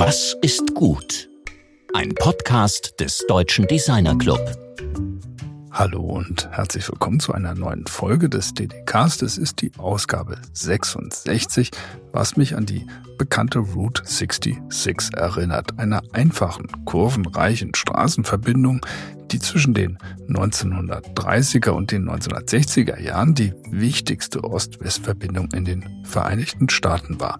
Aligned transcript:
Was 0.00 0.36
ist 0.42 0.76
gut? 0.76 1.28
Ein 1.92 2.14
Podcast 2.14 3.00
des 3.00 3.26
Deutschen 3.26 3.66
Designer 3.66 4.16
Club. 4.16 4.38
Hallo 5.78 6.00
und 6.00 6.48
herzlich 6.50 6.88
willkommen 6.88 7.20
zu 7.20 7.32
einer 7.32 7.54
neuen 7.54 7.86
Folge 7.86 8.28
des 8.28 8.52
DDKs. 8.52 9.18
Das 9.18 9.38
ist 9.38 9.62
die 9.62 9.70
Ausgabe 9.78 10.36
66, 10.52 11.70
was 12.10 12.36
mich 12.36 12.56
an 12.56 12.66
die 12.66 12.84
bekannte 13.16 13.60
Route 13.60 14.02
66 14.04 15.14
erinnert. 15.14 15.78
Einer 15.78 16.02
einfachen, 16.12 16.66
kurvenreichen 16.84 17.76
Straßenverbindung, 17.76 18.84
die 19.30 19.38
zwischen 19.38 19.72
den 19.72 19.98
1930er 20.28 21.70
und 21.70 21.92
den 21.92 22.10
1960er 22.10 22.98
Jahren 23.00 23.36
die 23.36 23.54
wichtigste 23.70 24.42
Ost-West-Verbindung 24.42 25.52
in 25.52 25.64
den 25.64 26.04
Vereinigten 26.04 26.68
Staaten 26.70 27.20
war, 27.20 27.38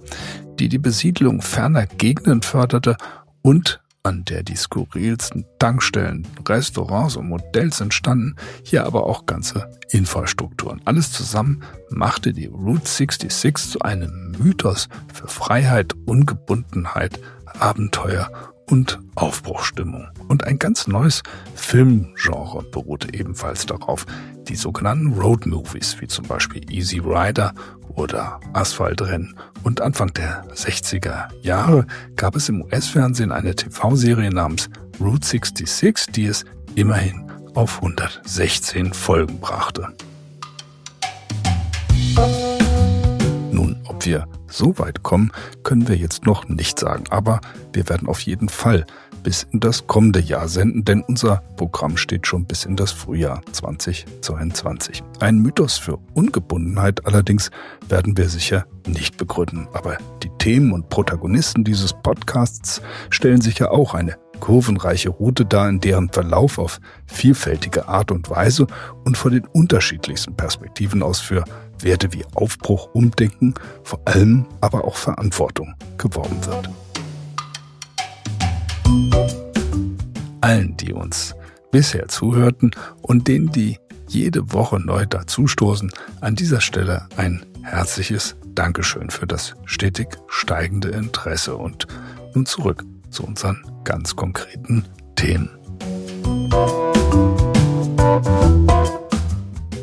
die 0.60 0.68
die 0.68 0.78
Besiedlung 0.78 1.42
ferner 1.42 1.86
Gegenden 1.86 2.42
förderte 2.42 2.98
und 3.42 3.80
an 4.08 4.24
der 4.24 4.42
die 4.42 4.56
skurrilsten 4.56 5.44
Tankstellen, 5.58 6.26
Restaurants 6.48 7.16
und 7.16 7.28
Modells 7.28 7.82
entstanden, 7.82 8.36
hier 8.64 8.86
aber 8.86 9.04
auch 9.04 9.26
ganze 9.26 9.70
Infrastrukturen. 9.90 10.80
Alles 10.86 11.12
zusammen 11.12 11.62
machte 11.90 12.32
die 12.32 12.46
Route 12.46 12.88
66 12.88 13.72
zu 13.72 13.80
einem 13.80 14.32
Mythos 14.38 14.88
für 15.12 15.28
Freiheit, 15.28 15.92
Ungebundenheit, 16.06 17.20
Abenteuer 17.60 18.30
und 18.70 18.98
Aufbruchstimmung. 19.14 20.08
Und 20.28 20.44
ein 20.44 20.58
ganz 20.58 20.86
neues 20.86 21.22
Filmgenre 21.54 22.62
beruhte 22.70 23.12
ebenfalls 23.12 23.66
darauf. 23.66 24.06
Die 24.48 24.56
sogenannten 24.56 25.12
Road 25.14 25.46
Movies, 25.46 26.00
wie 26.00 26.06
zum 26.06 26.26
Beispiel 26.26 26.62
Easy 26.70 26.98
Rider 26.98 27.52
oder 27.88 28.40
Asphaltrennen. 28.52 29.34
Und 29.62 29.80
Anfang 29.80 30.12
der 30.14 30.44
60er 30.54 31.28
Jahre 31.42 31.86
gab 32.16 32.36
es 32.36 32.48
im 32.48 32.62
US-Fernsehen 32.62 33.32
eine 33.32 33.54
TV-Serie 33.54 34.30
namens 34.30 34.70
Route 35.00 35.26
66, 35.26 36.12
die 36.12 36.26
es 36.26 36.44
immerhin 36.74 37.30
auf 37.54 37.76
116 37.76 38.92
Folgen 38.92 39.40
brachte. 39.40 39.88
Ob 43.98 44.06
wir 44.06 44.28
so 44.46 44.78
weit 44.78 45.02
kommen, 45.02 45.32
können 45.64 45.88
wir 45.88 45.96
jetzt 45.96 46.24
noch 46.24 46.48
nicht 46.48 46.78
sagen, 46.78 47.02
aber 47.10 47.40
wir 47.72 47.88
werden 47.88 48.06
auf 48.06 48.20
jeden 48.20 48.48
Fall 48.48 48.86
bis 49.24 49.42
in 49.50 49.58
das 49.58 49.88
kommende 49.88 50.20
Jahr 50.20 50.46
senden, 50.46 50.84
denn 50.84 51.02
unser 51.02 51.42
Programm 51.56 51.96
steht 51.96 52.24
schon 52.24 52.44
bis 52.44 52.64
in 52.64 52.76
das 52.76 52.92
Frühjahr 52.92 53.42
2022. 53.50 55.02
Ein 55.18 55.38
Mythos 55.38 55.78
für 55.78 55.98
Ungebundenheit 56.14 57.04
allerdings 57.06 57.50
werden 57.88 58.16
wir 58.16 58.28
sicher 58.28 58.66
nicht 58.86 59.16
begründen, 59.16 59.66
aber 59.72 59.98
die 60.22 60.30
Themen 60.38 60.70
und 60.70 60.88
Protagonisten 60.90 61.64
dieses 61.64 61.92
Podcasts 61.92 62.80
stellen 63.10 63.40
sicher 63.40 63.72
auch 63.72 63.94
eine 63.94 64.16
kurvenreiche 64.40 65.10
Route 65.10 65.44
dar, 65.44 65.68
in 65.68 65.80
deren 65.80 66.08
Verlauf 66.10 66.58
auf 66.58 66.80
vielfältige 67.06 67.88
Art 67.88 68.10
und 68.10 68.30
Weise 68.30 68.66
und 69.04 69.16
von 69.16 69.32
den 69.32 69.46
unterschiedlichsten 69.46 70.34
Perspektiven 70.34 71.02
aus 71.02 71.20
für 71.20 71.44
Werte 71.80 72.12
wie 72.12 72.24
Aufbruch, 72.34 72.90
Umdenken, 72.92 73.54
vor 73.82 74.00
allem 74.04 74.46
aber 74.60 74.84
auch 74.84 74.96
Verantwortung 74.96 75.74
geworben 75.96 76.44
wird. 76.46 76.70
Allen, 80.40 80.76
die 80.76 80.92
uns 80.92 81.34
bisher 81.70 82.08
zuhörten 82.08 82.70
und 83.02 83.28
denen, 83.28 83.52
die 83.52 83.78
jede 84.08 84.52
Woche 84.52 84.80
neu 84.80 85.06
dazustoßen, 85.06 85.92
an 86.20 86.34
dieser 86.34 86.60
Stelle 86.60 87.06
ein 87.16 87.44
herzliches 87.62 88.36
Dankeschön 88.54 89.10
für 89.10 89.26
das 89.26 89.54
stetig 89.66 90.08
steigende 90.28 90.88
Interesse 90.88 91.56
und 91.56 91.86
nun 92.34 92.46
zurück 92.46 92.84
zu 93.10 93.24
unseren 93.24 93.62
ganz 93.88 94.14
konkreten 94.14 94.84
Themen. 95.16 95.48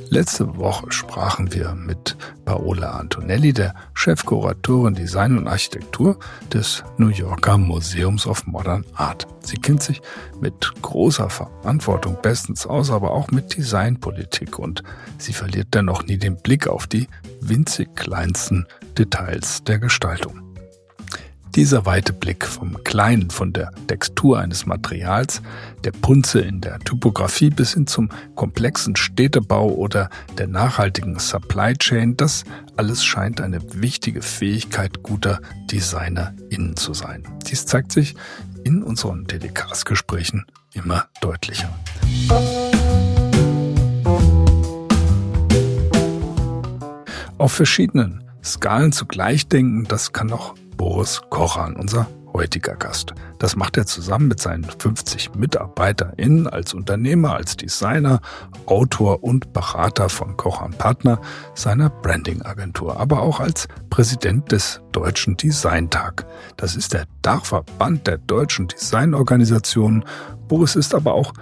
Letzte 0.10 0.58
Woche 0.58 0.92
sprachen 0.92 1.52
wir 1.52 1.74
mit 1.74 2.16
Paola 2.46 2.92
Antonelli, 3.00 3.52
der 3.52 3.74
Chefkuratorin 3.96 4.94
Design 4.94 5.40
und 5.40 5.48
Architektur 5.48 6.20
des 6.54 6.84
New 7.00 7.08
Yorker 7.08 7.58
Museums 7.58 8.28
of 8.28 8.46
Modern 8.46 8.86
Art. 8.94 9.26
Sie 9.40 9.58
kennt 9.58 9.82
sich 9.82 10.04
mit 10.40 10.72
großer 10.84 11.32
Verantwortung 11.32 12.16
bestens 12.22 12.68
aus, 12.68 12.92
aber 12.92 13.10
auch 13.10 13.32
mit 13.32 13.58
Designpolitik 13.58 14.60
und 14.60 14.84
sie 15.18 15.34
verliert 15.34 15.70
dennoch 15.74 16.06
nie 16.06 16.20
den 16.20 16.38
Blick 16.38 16.68
auf 16.68 16.86
die 16.86 17.08
winzig 17.42 17.96
kleinsten 17.96 18.68
Details 19.00 19.64
der 19.64 19.80
Gestaltung. 19.80 20.45
Dieser 21.56 21.86
weite 21.86 22.12
Blick 22.12 22.46
vom 22.46 22.84
Kleinen, 22.84 23.30
von 23.30 23.54
der 23.54 23.72
Textur 23.88 24.40
eines 24.40 24.66
Materials, 24.66 25.42
der 25.86 25.92
Punze 25.92 26.42
in 26.42 26.60
der 26.60 26.80
Typografie 26.80 27.50
bis 27.50 27.76
hin 27.76 27.88
zum 27.88 28.10
komplexen 28.36 28.98
Städtebau 28.98 29.70
oder 29.70 30.10
der 30.38 30.48
nachhaltigen 30.48 31.18
Supply 31.18 31.74
Chain, 31.78 32.18
das 32.18 32.44
alles 32.76 33.06
scheint 33.06 33.40
eine 33.40 33.62
wichtige 33.82 34.22
Fähigkeit 34.22 35.02
guter 35.02 35.40
DesignerInnen 35.72 36.76
zu 36.76 36.94
sein. 36.94 37.24
Dies 37.50 37.66
zeigt 37.66 37.94
sich 37.94 38.16
in 38.66 38.84
unseren 38.84 39.24
DDKs-Gesprächen 39.24 40.46
immer 40.74 41.08
deutlicher. 41.22 41.74
Auf 47.38 47.54
verschiedenen 47.54 48.26
Skalen 48.44 48.92
zugleich 48.92 49.48
denken, 49.48 49.86
das 49.86 50.12
kann 50.12 50.28
noch 50.28 50.56
Boris 50.78 51.22
Kochan, 51.30 51.76
unser 51.76 52.08
heutiger 52.34 52.76
Gast. 52.76 53.14
Das 53.40 53.56
macht 53.56 53.78
er 53.78 53.86
zusammen 53.86 54.28
mit 54.28 54.42
seinen 54.42 54.66
50 54.66 55.36
MitarbeiterInnen 55.36 56.48
als 56.48 56.74
Unternehmer, 56.74 57.36
als 57.36 57.56
Designer, 57.56 58.20
Autor 58.66 59.24
und 59.24 59.54
Berater 59.54 60.10
von 60.10 60.36
Kochan 60.36 60.72
Partner, 60.72 61.22
seiner 61.54 61.90
Branding-Agentur, 61.90 63.00
aber 63.00 63.22
auch 63.22 63.40
als 63.40 63.68
Präsident 63.90 64.52
des 64.52 64.82
Deutschen 64.92 65.38
Designtag. 65.38 66.26
Das 66.58 66.76
ist 66.76 66.94
der 66.94 67.06
Dachverband 67.22 68.06
der 68.06 68.18
deutschen 68.18 68.68
Designorganisationen. 68.68 70.04
Boris 70.50 70.76
ist 70.76 70.94
aber 70.94 71.14
auch 71.14 71.34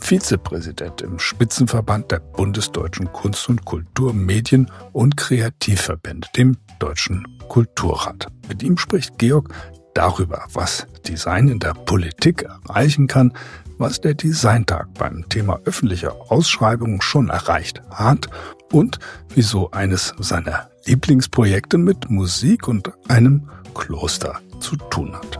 Vizepräsident 0.00 1.02
im 1.02 1.18
Spitzenverband 1.18 2.10
der 2.10 2.20
Bundesdeutschen 2.20 3.12
Kunst- 3.12 3.48
und 3.48 3.64
Kulturmedien 3.64 4.70
und 4.92 5.16
Kreativverbände, 5.16 6.28
dem 6.36 6.56
Deutschen 6.78 7.26
Kulturrat. 7.48 8.26
Mit 8.48 8.62
ihm 8.62 8.78
spricht 8.78 9.18
Georg 9.18 9.52
darüber, 9.94 10.44
was 10.52 10.86
Design 11.06 11.48
in 11.48 11.58
der 11.58 11.74
Politik 11.74 12.42
erreichen 12.42 13.06
kann, 13.06 13.32
was 13.78 14.00
der 14.00 14.14
Designtag 14.14 14.92
beim 14.94 15.28
Thema 15.28 15.60
öffentliche 15.64 16.12
Ausschreibungen 16.12 17.00
schon 17.00 17.28
erreicht 17.28 17.82
hat 17.90 18.28
und 18.72 18.98
wieso 19.34 19.70
eines 19.70 20.14
seiner 20.18 20.68
Lieblingsprojekte 20.84 21.78
mit 21.78 22.10
Musik 22.10 22.68
und 22.68 22.92
einem 23.08 23.48
Kloster 23.74 24.40
zu 24.60 24.76
tun 24.76 25.14
hat. 25.14 25.38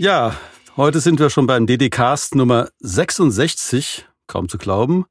Ja, 0.00 0.34
Heute 0.78 1.00
sind 1.00 1.20
wir 1.20 1.28
schon 1.28 1.46
beim 1.46 1.66
DDcast 1.66 2.34
Nummer 2.36 2.70
66, 2.78 4.06
kaum 4.28 4.48
zu 4.48 4.56
glauben. 4.56 5.04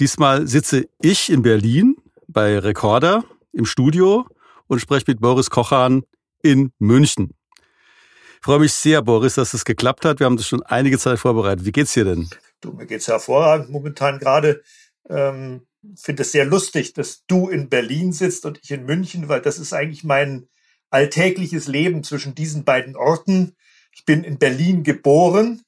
Diesmal 0.00 0.46
sitze 0.46 0.86
ich 1.00 1.32
in 1.32 1.40
Berlin 1.40 1.96
bei 2.26 2.58
Recorder 2.58 3.24
im 3.54 3.64
Studio 3.64 4.26
und 4.66 4.80
spreche 4.80 5.04
mit 5.06 5.22
Boris 5.22 5.48
Kochan 5.48 6.02
in 6.42 6.72
München. 6.78 7.32
Ich 7.54 8.42
freue 8.42 8.58
mich 8.58 8.74
sehr, 8.74 9.00
Boris, 9.00 9.36
dass 9.36 9.54
es 9.54 9.64
geklappt 9.64 10.04
hat. 10.04 10.18
Wir 10.18 10.26
haben 10.26 10.36
das 10.36 10.46
schon 10.46 10.62
einige 10.62 10.98
Zeit 10.98 11.18
vorbereitet. 11.18 11.64
Wie 11.64 11.72
geht's 11.72 11.94
dir 11.94 12.04
denn? 12.04 12.28
Du, 12.60 12.72
mir 12.72 12.84
geht's 12.84 13.08
hervorragend 13.08 13.70
momentan 13.70 14.18
gerade. 14.18 14.62
Ähm, 15.08 15.66
finde 15.96 16.20
es 16.20 16.32
sehr 16.32 16.44
lustig, 16.44 16.92
dass 16.92 17.24
du 17.28 17.48
in 17.48 17.70
Berlin 17.70 18.12
sitzt 18.12 18.44
und 18.44 18.60
ich 18.62 18.70
in 18.72 18.84
München, 18.84 19.30
weil 19.30 19.40
das 19.40 19.58
ist 19.58 19.72
eigentlich 19.72 20.04
mein 20.04 20.48
alltägliches 20.90 21.66
Leben 21.66 22.04
zwischen 22.04 22.34
diesen 22.34 22.64
beiden 22.64 22.94
Orten. 22.94 23.56
Ich 23.98 24.04
bin 24.04 24.22
in 24.22 24.38
Berlin 24.38 24.84
geboren 24.84 25.62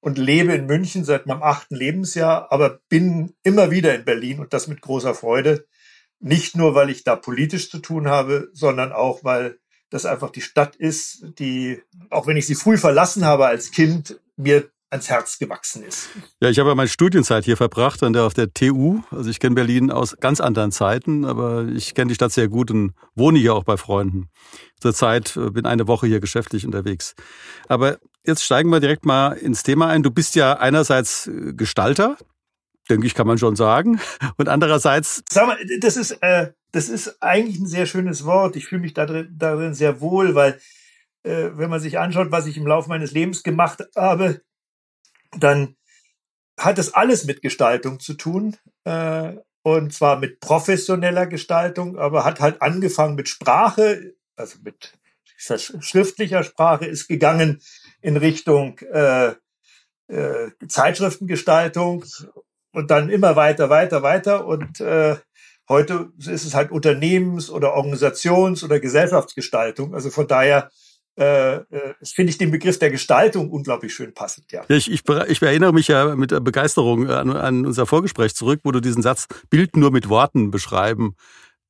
und 0.00 0.16
lebe 0.16 0.54
in 0.54 0.64
München 0.64 1.04
seit 1.04 1.26
meinem 1.26 1.42
achten 1.42 1.76
Lebensjahr, 1.76 2.50
aber 2.50 2.80
bin 2.88 3.34
immer 3.42 3.70
wieder 3.70 3.94
in 3.94 4.06
Berlin 4.06 4.40
und 4.40 4.54
das 4.54 4.68
mit 4.68 4.80
großer 4.80 5.14
Freude. 5.14 5.66
Nicht 6.18 6.56
nur, 6.56 6.74
weil 6.74 6.88
ich 6.88 7.04
da 7.04 7.14
politisch 7.14 7.70
zu 7.70 7.80
tun 7.80 8.08
habe, 8.08 8.48
sondern 8.54 8.92
auch, 8.92 9.22
weil 9.22 9.58
das 9.90 10.06
einfach 10.06 10.30
die 10.30 10.40
Stadt 10.40 10.76
ist, 10.76 11.26
die, 11.38 11.82
auch 12.08 12.26
wenn 12.26 12.38
ich 12.38 12.46
sie 12.46 12.54
früh 12.54 12.78
verlassen 12.78 13.26
habe 13.26 13.46
als 13.46 13.70
Kind, 13.70 14.18
mir 14.38 14.70
ans 14.94 15.10
Herz 15.10 15.38
gewachsen 15.38 15.82
ist. 15.82 16.08
Ja, 16.40 16.48
ich 16.48 16.58
habe 16.58 16.70
ja 16.70 16.74
meine 16.74 16.88
Studienzeit 16.88 17.44
hier 17.44 17.56
verbracht, 17.56 18.02
an 18.02 18.12
der, 18.12 18.24
auf 18.24 18.34
der 18.34 18.52
TU. 18.52 19.02
Also 19.10 19.28
ich 19.28 19.40
kenne 19.40 19.54
Berlin 19.54 19.90
aus 19.90 20.16
ganz 20.18 20.40
anderen 20.40 20.72
Zeiten, 20.72 21.24
aber 21.24 21.66
ich 21.66 21.94
kenne 21.94 22.08
die 22.08 22.14
Stadt 22.14 22.32
sehr 22.32 22.48
gut 22.48 22.70
und 22.70 22.94
wohne 23.14 23.38
hier 23.38 23.54
auch 23.54 23.64
bei 23.64 23.76
Freunden. 23.76 24.30
Zurzeit 24.80 25.36
äh, 25.36 25.50
bin 25.50 25.66
eine 25.66 25.86
Woche 25.86 26.06
hier 26.06 26.20
geschäftlich 26.20 26.64
unterwegs. 26.64 27.14
Aber 27.68 27.98
jetzt 28.24 28.44
steigen 28.44 28.70
wir 28.70 28.80
direkt 28.80 29.04
mal 29.04 29.32
ins 29.32 29.62
Thema 29.62 29.88
ein. 29.88 30.02
Du 30.02 30.10
bist 30.10 30.34
ja 30.36 30.54
einerseits 30.54 31.26
äh, 31.26 31.52
Gestalter, 31.54 32.16
denke 32.88 33.06
ich, 33.06 33.14
kann 33.14 33.26
man 33.26 33.38
schon 33.38 33.56
sagen. 33.56 34.00
Und 34.38 34.48
andererseits. 34.48 35.22
Sag 35.28 35.46
mal, 35.46 35.58
das 35.80 35.96
ist, 35.96 36.12
äh, 36.22 36.52
das 36.72 36.88
ist 36.88 37.22
eigentlich 37.22 37.58
ein 37.58 37.66
sehr 37.66 37.86
schönes 37.86 38.24
Wort. 38.24 38.56
Ich 38.56 38.66
fühle 38.66 38.82
mich 38.82 38.94
darin, 38.94 39.28
darin 39.36 39.74
sehr 39.74 40.00
wohl, 40.00 40.34
weil 40.34 40.60
äh, 41.24 41.50
wenn 41.54 41.70
man 41.70 41.80
sich 41.80 41.98
anschaut, 41.98 42.30
was 42.30 42.46
ich 42.46 42.56
im 42.56 42.66
Laufe 42.66 42.88
meines 42.88 43.12
Lebens 43.12 43.42
gemacht 43.42 43.82
habe, 43.96 44.42
dann 45.38 45.76
hat 46.58 46.78
es 46.78 46.94
alles 46.94 47.24
mit 47.24 47.42
Gestaltung 47.42 48.00
zu 48.00 48.14
tun. 48.14 48.56
Äh, 48.84 49.34
und 49.62 49.94
zwar 49.94 50.18
mit 50.18 50.40
professioneller 50.40 51.26
Gestaltung, 51.26 51.98
aber 51.98 52.24
hat 52.24 52.40
halt 52.40 52.60
angefangen 52.60 53.14
mit 53.14 53.28
Sprache, 53.28 54.14
also 54.36 54.58
mit 54.62 54.92
schriftlicher 55.36 56.44
Sprache, 56.44 56.84
ist 56.84 57.08
gegangen 57.08 57.62
in 58.02 58.18
Richtung 58.18 58.78
äh, 58.92 59.34
äh, 60.08 60.50
Zeitschriftengestaltung 60.68 62.04
und 62.72 62.90
dann 62.90 63.08
immer 63.08 63.36
weiter, 63.36 63.70
weiter, 63.70 64.02
weiter. 64.02 64.46
Und 64.46 64.80
äh, 64.80 65.16
heute 65.68 66.10
ist 66.18 66.44
es 66.44 66.54
halt 66.54 66.70
Unternehmens- 66.70 67.50
oder 67.50 67.74
Organisations- 67.74 68.64
oder 68.64 68.80
Gesellschaftsgestaltung. 68.80 69.94
Also 69.94 70.10
von 70.10 70.28
daher 70.28 70.70
äh, 71.16 71.56
äh, 71.56 71.94
finde 72.02 72.30
ich 72.30 72.38
den 72.38 72.50
Begriff 72.50 72.78
der 72.78 72.90
Gestaltung 72.90 73.50
unglaublich 73.50 73.94
schön 73.94 74.14
passend, 74.14 74.50
ja. 74.52 74.64
ja 74.68 74.76
ich, 74.76 74.90
ich, 74.90 75.02
ich 75.28 75.42
erinnere 75.42 75.72
mich 75.72 75.88
ja 75.88 76.16
mit 76.16 76.30
Begeisterung 76.42 77.08
an, 77.08 77.30
an 77.30 77.66
unser 77.66 77.86
Vorgespräch 77.86 78.34
zurück, 78.34 78.60
wo 78.64 78.72
du 78.72 78.80
diesen 78.80 79.02
Satz 79.02 79.26
Bild 79.50 79.76
nur 79.76 79.90
mit 79.90 80.08
Worten 80.08 80.50
beschreiben 80.50 81.14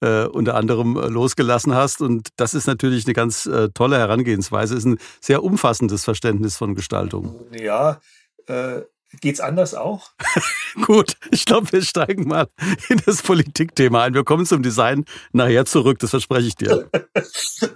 äh, 0.04 0.26
unter 0.26 0.54
anderem 0.54 0.96
äh, 0.96 1.08
losgelassen 1.08 1.74
hast. 1.74 2.00
Und 2.00 2.28
das 2.36 2.54
ist 2.54 2.66
natürlich 2.66 3.06
eine 3.06 3.14
ganz 3.14 3.46
äh, 3.46 3.70
tolle 3.70 3.98
Herangehensweise, 3.98 4.76
ist 4.76 4.84
ein 4.84 4.98
sehr 5.20 5.42
umfassendes 5.42 6.04
Verständnis 6.04 6.56
von 6.56 6.74
Gestaltung. 6.74 7.40
Ja, 7.52 8.00
äh, 8.46 8.82
Geht's 9.20 9.40
anders 9.40 9.74
auch? 9.74 10.10
Gut, 10.86 11.16
ich 11.30 11.44
glaube, 11.44 11.70
wir 11.72 11.82
steigen 11.82 12.28
mal 12.28 12.48
in 12.88 13.00
das 13.04 13.22
Politikthema 13.22 14.04
ein. 14.04 14.14
Wir 14.14 14.24
kommen 14.24 14.46
zum 14.46 14.62
Design 14.62 15.04
nachher 15.32 15.66
zurück, 15.66 15.98
das 15.98 16.10
verspreche 16.10 16.48
ich 16.48 16.56
dir. 16.56 16.90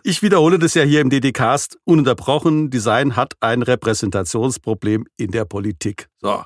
Ich 0.02 0.22
wiederhole 0.22 0.58
das 0.58 0.74
ja 0.74 0.82
hier 0.82 1.00
im 1.00 1.10
DD-Cast 1.10 1.78
ununterbrochen. 1.84 2.70
Design 2.70 3.14
hat 3.16 3.34
ein 3.40 3.62
Repräsentationsproblem 3.62 5.06
in 5.16 5.30
der 5.30 5.44
Politik. 5.44 6.08
So. 6.20 6.44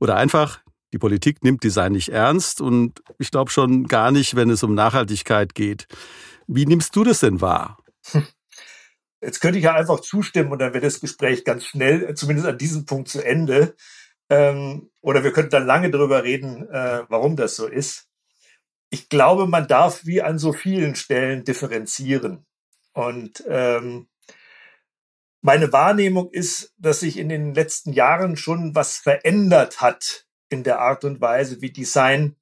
Oder 0.00 0.16
einfach, 0.16 0.60
die 0.92 0.98
Politik 0.98 1.42
nimmt 1.42 1.62
Design 1.62 1.92
nicht 1.92 2.10
ernst 2.10 2.60
und 2.60 3.02
ich 3.18 3.30
glaube 3.30 3.50
schon 3.50 3.86
gar 3.86 4.10
nicht, 4.10 4.36
wenn 4.36 4.50
es 4.50 4.62
um 4.62 4.74
Nachhaltigkeit 4.74 5.54
geht. 5.54 5.86
Wie 6.46 6.66
nimmst 6.66 6.94
du 6.96 7.04
das 7.04 7.20
denn 7.20 7.40
wahr? 7.40 7.78
Jetzt 9.20 9.40
könnte 9.40 9.58
ich 9.58 9.64
ja 9.64 9.74
einfach 9.74 10.00
zustimmen 10.00 10.52
und 10.52 10.58
dann 10.58 10.74
wäre 10.74 10.84
das 10.84 11.00
Gespräch 11.00 11.44
ganz 11.44 11.64
schnell, 11.64 12.14
zumindest 12.14 12.46
an 12.46 12.58
diesem 12.58 12.84
Punkt 12.84 13.08
zu 13.08 13.24
Ende. 13.24 13.74
Ähm, 14.34 14.90
oder 15.00 15.22
wir 15.22 15.32
könnten 15.32 15.50
dann 15.50 15.66
lange 15.66 15.90
darüber 15.90 16.24
reden, 16.24 16.68
äh, 16.68 17.04
warum 17.08 17.36
das 17.36 17.56
so 17.56 17.66
ist. 17.66 18.08
Ich 18.90 19.08
glaube, 19.08 19.46
man 19.46 19.68
darf 19.68 20.04
wie 20.04 20.22
an 20.22 20.38
so 20.38 20.52
vielen 20.52 20.96
Stellen 20.96 21.44
differenzieren. 21.44 22.46
Und 22.92 23.44
ähm, 23.48 24.08
meine 25.40 25.72
Wahrnehmung 25.72 26.30
ist, 26.30 26.72
dass 26.78 27.00
sich 27.00 27.18
in 27.18 27.28
den 27.28 27.54
letzten 27.54 27.92
Jahren 27.92 28.36
schon 28.36 28.74
was 28.74 28.96
verändert 28.96 29.80
hat 29.80 30.26
in 30.48 30.64
der 30.64 30.80
Art 30.80 31.04
und 31.04 31.20
Weise, 31.20 31.60
wie 31.60 31.70
Design 31.70 32.36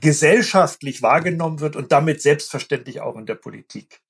gesellschaftlich 0.00 1.02
wahrgenommen 1.02 1.60
wird 1.60 1.76
und 1.76 1.92
damit 1.92 2.22
selbstverständlich 2.22 3.00
auch 3.00 3.16
in 3.16 3.26
der 3.26 3.34
Politik. 3.34 4.00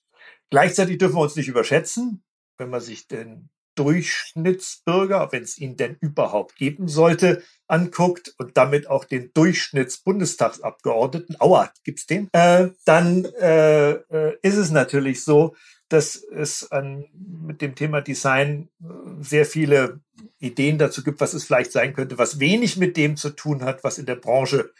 Gleichzeitig 0.50 0.98
dürfen 0.98 1.16
wir 1.16 1.22
uns 1.22 1.36
nicht 1.36 1.48
überschätzen, 1.48 2.22
wenn 2.58 2.70
man 2.70 2.80
sich 2.80 3.08
den 3.08 3.50
Durchschnittsbürger, 3.74 5.32
wenn 5.32 5.42
es 5.42 5.58
ihn 5.58 5.76
denn 5.76 5.96
überhaupt 6.00 6.56
geben 6.56 6.88
sollte, 6.88 7.42
anguckt 7.66 8.34
und 8.38 8.56
damit 8.56 8.88
auch 8.88 9.04
den 9.04 9.32
Durchschnittsbundestagsabgeordneten, 9.32 11.40
aua, 11.40 11.72
gibt's 11.84 12.06
den, 12.06 12.28
äh, 12.32 12.70
dann 12.84 13.24
äh, 13.40 13.92
äh, 13.92 14.36
ist 14.42 14.56
es 14.56 14.70
natürlich 14.70 15.24
so, 15.24 15.54
dass 15.88 16.16
es 16.16 16.70
an, 16.70 17.06
mit 17.12 17.62
dem 17.62 17.74
Thema 17.74 18.00
Design 18.00 18.68
äh, 18.80 18.86
sehr 19.20 19.44
viele 19.44 20.00
Ideen 20.38 20.78
dazu 20.78 21.02
gibt, 21.02 21.20
was 21.20 21.34
es 21.34 21.44
vielleicht 21.44 21.72
sein 21.72 21.94
könnte, 21.94 22.18
was 22.18 22.40
wenig 22.40 22.76
mit 22.76 22.96
dem 22.96 23.16
zu 23.16 23.30
tun 23.30 23.64
hat, 23.64 23.84
was 23.84 23.98
in 23.98 24.06
der 24.06 24.16
Branche 24.16 24.72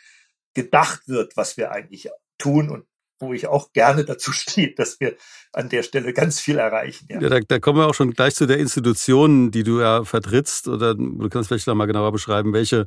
gedacht 0.55 1.09
wird, 1.09 1.37
was 1.37 1.57
wir 1.57 1.73
eigentlich 1.73 2.09
tun 2.39 2.71
und 2.71 2.87
wo 3.21 3.33
ich 3.33 3.47
auch 3.47 3.73
gerne 3.73 4.05
dazu 4.05 4.33
stehe, 4.33 4.75
dass 4.75 5.01
wir 5.01 5.17
an 5.53 5.69
der 5.69 5.83
Stelle 5.83 6.13
ganz 6.13 6.41
viel 6.41 6.59
erreichen. 6.59 7.07
Ja, 7.09 7.21
ja 7.21 7.29
da, 7.29 7.41
da, 7.41 7.59
kommen 7.59 7.79
wir 7.79 7.87
auch 7.87 7.95
schon 7.95 8.13
gleich 8.13 8.35
zu 8.35 8.47
der 8.47 8.59
Institution, 8.59 9.51
die 9.51 9.63
du 9.63 9.81
ja 9.81 10.05
vertrittst. 10.05 10.69
Oder 10.69 10.95
du 10.95 11.29
kannst 11.29 11.49
vielleicht 11.49 11.67
noch 11.67 11.75
mal 11.75 11.87
genauer 11.87 12.13
beschreiben, 12.13 12.53
welche 12.53 12.87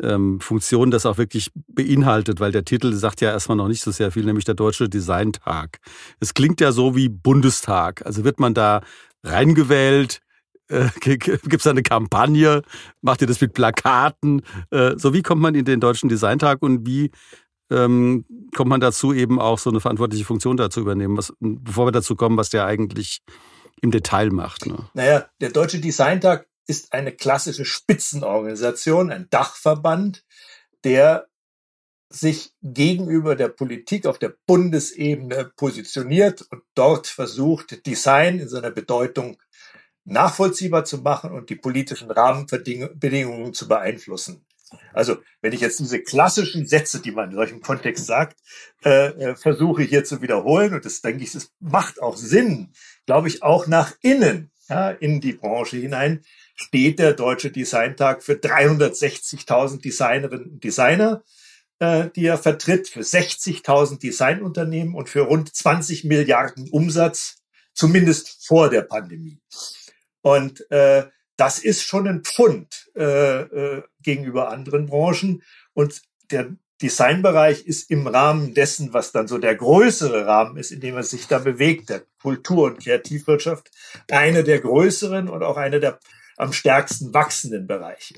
ähm, 0.00 0.40
Funktion 0.40 0.90
das 0.90 1.06
auch 1.06 1.18
wirklich 1.18 1.50
beinhaltet, 1.68 2.40
weil 2.40 2.52
der 2.52 2.64
Titel 2.64 2.92
sagt 2.92 3.20
ja 3.20 3.30
erstmal 3.30 3.56
noch 3.56 3.68
nicht 3.68 3.82
so 3.82 3.90
sehr 3.90 4.10
viel, 4.10 4.24
nämlich 4.24 4.44
der 4.44 4.54
Deutsche 4.54 4.88
Designtag. 4.88 5.78
Es 6.20 6.34
klingt 6.34 6.60
ja 6.60 6.72
so 6.72 6.96
wie 6.96 7.08
Bundestag. 7.08 8.04
Also 8.04 8.24
wird 8.24 8.38
man 8.38 8.54
da 8.54 8.82
reingewählt, 9.22 10.20
äh, 10.68 10.88
gibt 11.00 11.60
es 11.60 11.66
eine 11.66 11.82
Kampagne? 11.82 12.62
Macht 13.00 13.22
ihr 13.22 13.26
das 13.26 13.40
mit 13.40 13.54
Plakaten? 13.54 14.42
Äh, 14.70 14.92
so 14.96 15.14
wie 15.14 15.22
kommt 15.22 15.42
man 15.42 15.54
in 15.54 15.64
den 15.64 15.80
Deutschen 15.80 16.08
Designtag 16.08 16.62
und 16.62 16.86
wie 16.86 17.10
ähm, 17.70 18.24
kommt 18.54 18.70
man 18.70 18.80
dazu, 18.80 19.12
eben 19.12 19.40
auch 19.40 19.58
so 19.58 19.70
eine 19.70 19.80
verantwortliche 19.80 20.24
Funktion 20.24 20.56
dazu 20.56 20.80
übernehmen, 20.80 21.16
was, 21.16 21.32
bevor 21.40 21.86
wir 21.86 21.92
dazu 21.92 22.16
kommen, 22.16 22.36
was 22.36 22.50
der 22.50 22.66
eigentlich 22.66 23.22
im 23.80 23.90
Detail 23.90 24.30
macht. 24.30 24.66
Ne? 24.66 24.88
Naja, 24.94 25.28
der 25.40 25.50
Deutsche 25.50 25.80
Designtag 25.80 26.46
ist 26.66 26.92
eine 26.92 27.12
klassische 27.12 27.64
Spitzenorganisation, 27.64 29.10
ein 29.10 29.28
Dachverband, 29.30 30.24
der 30.84 31.28
sich 32.08 32.52
gegenüber 32.62 33.34
der 33.34 33.48
Politik 33.48 34.06
auf 34.06 34.18
der 34.18 34.34
Bundesebene 34.46 35.50
positioniert 35.56 36.42
und 36.50 36.62
dort 36.74 37.08
versucht, 37.08 37.84
Design 37.86 38.38
in 38.38 38.48
seiner 38.48 38.70
Bedeutung 38.70 39.38
nachvollziehbar 40.04 40.84
zu 40.84 40.98
machen 40.98 41.32
und 41.32 41.50
die 41.50 41.56
politischen 41.56 42.10
Rahmenbedingungen 42.10 43.54
zu 43.54 43.66
beeinflussen. 43.66 44.45
Also 44.92 45.18
wenn 45.40 45.52
ich 45.52 45.60
jetzt 45.60 45.78
diese 45.78 46.02
klassischen 46.02 46.66
Sätze, 46.66 47.00
die 47.00 47.12
man 47.12 47.30
in 47.30 47.36
solchem 47.36 47.60
Kontext 47.60 48.06
sagt, 48.06 48.38
äh, 48.84 49.08
äh, 49.08 49.36
versuche 49.36 49.82
hier 49.82 50.04
zu 50.04 50.22
wiederholen, 50.22 50.74
und 50.74 50.84
das 50.84 51.00
denke 51.02 51.22
ich, 51.22 51.32
das 51.32 51.52
macht 51.60 52.02
auch 52.02 52.16
Sinn, 52.16 52.72
glaube 53.06 53.28
ich, 53.28 53.42
auch 53.42 53.66
nach 53.66 53.94
innen, 54.00 54.50
ja, 54.68 54.90
in 54.90 55.20
die 55.20 55.34
Branche 55.34 55.76
hinein, 55.76 56.24
steht 56.56 56.98
der 56.98 57.12
Deutsche 57.12 57.52
Designtag 57.52 58.22
für 58.22 58.32
360.000 58.32 59.82
Designerinnen 59.82 60.50
und 60.52 60.64
Designer, 60.64 61.22
äh, 61.78 62.08
die 62.16 62.26
er 62.26 62.38
vertritt, 62.38 62.88
für 62.88 63.00
60.000 63.00 64.00
Designunternehmen 64.00 64.94
und 64.94 65.08
für 65.08 65.20
rund 65.20 65.54
20 65.54 66.04
Milliarden 66.04 66.68
Umsatz, 66.70 67.42
zumindest 67.74 68.46
vor 68.46 68.70
der 68.70 68.82
Pandemie. 68.82 69.38
Und 70.22 70.68
äh, 70.72 71.04
das 71.36 71.58
ist 71.58 71.82
schon 71.82 72.08
ein 72.08 72.22
Pfund 72.22 72.90
äh, 72.96 73.40
äh, 73.40 73.82
gegenüber 74.02 74.50
anderen 74.50 74.86
Branchen. 74.86 75.42
Und 75.74 76.02
der 76.30 76.56
Designbereich 76.82 77.66
ist 77.66 77.90
im 77.90 78.06
Rahmen 78.06 78.54
dessen, 78.54 78.92
was 78.92 79.12
dann 79.12 79.28
so 79.28 79.38
der 79.38 79.54
größere 79.54 80.26
Rahmen 80.26 80.56
ist, 80.56 80.72
in 80.72 80.80
dem 80.80 80.96
er 80.96 81.02
sich 81.02 81.26
da 81.26 81.38
bewegt, 81.38 81.88
der 81.88 82.02
Kultur- 82.20 82.66
und 82.66 82.82
Kreativwirtschaft, 82.82 83.70
eine 84.10 84.44
der 84.44 84.60
größeren 84.60 85.28
und 85.28 85.42
auch 85.42 85.56
eine 85.56 85.80
der 85.80 85.98
am 86.36 86.52
stärksten 86.52 87.14
wachsenden 87.14 87.66
Bereiche. 87.66 88.16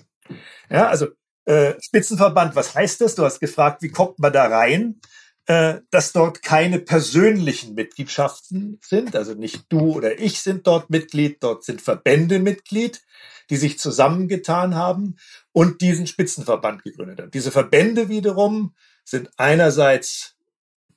Ja, 0.71 0.89
also 0.89 1.09
äh, 1.45 1.75
Spitzenverband, 1.81 2.57
was 2.57 2.75
heißt 2.75 3.01
das? 3.01 3.15
Du 3.15 3.25
hast 3.25 3.41
gefragt, 3.41 3.81
wie 3.83 3.91
kommt 3.91 4.19
man 4.19 4.33
da 4.33 4.47
rein? 4.47 5.01
Äh, 5.49 5.81
dass 5.91 6.13
dort 6.13 6.43
keine 6.43 6.79
persönlichen 6.79 7.75
Mitgliedschaften 7.75 8.79
sind, 8.83 9.17
also 9.17 9.33
nicht 9.33 9.65
du 9.71 9.95
oder 9.95 10.21
ich 10.21 10.43
sind 10.43 10.67
dort 10.67 10.91
Mitglied, 10.91 11.39
dort 11.43 11.65
sind 11.65 11.81
Verbände 11.81 12.39
Mitglied, 12.39 13.01
die 13.49 13.57
sich 13.57 13.79
zusammengetan 13.79 14.75
haben 14.75 15.17
und 15.53 15.81
diesen 15.81 16.07
Spitzenverband 16.07 16.85
gegründet 16.85 17.21
haben. 17.23 17.31
Diese 17.31 17.51
Verbände 17.51 18.11
wiederum 18.11 18.75
sind 19.05 19.31
einerseits 19.39 20.37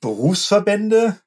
Berufsverbände, 0.02 1.18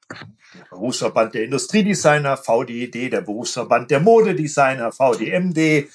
der 0.54 0.64
Berufsverband 0.70 1.34
der 1.34 1.42
Industriedesigner, 1.46 2.36
VDED, 2.36 3.12
der 3.12 3.22
Berufsverband 3.22 3.90
der 3.90 3.98
Modedesigner, 3.98 4.92
VDMD, 4.92 5.88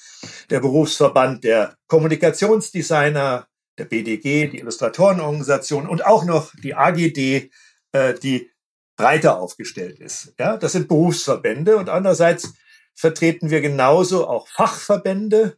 der 0.50 0.60
Berufsverband 0.60 1.44
der 1.44 1.78
Kommunikationsdesigner, 1.86 3.46
der 3.78 3.84
BDG, 3.86 4.48
die 4.48 4.58
Illustratorenorganisation 4.58 5.88
und 5.88 6.04
auch 6.04 6.24
noch 6.24 6.52
die 6.62 6.74
AGD, 6.74 7.50
äh, 7.92 8.14
die 8.14 8.50
breiter 8.96 9.40
aufgestellt 9.40 9.98
ist. 9.98 10.34
Ja, 10.38 10.56
das 10.56 10.72
sind 10.72 10.88
Berufsverbände 10.88 11.76
und 11.76 11.88
andererseits 11.88 12.52
vertreten 12.94 13.50
wir 13.50 13.60
genauso 13.60 14.28
auch 14.28 14.48
Fachverbände, 14.48 15.56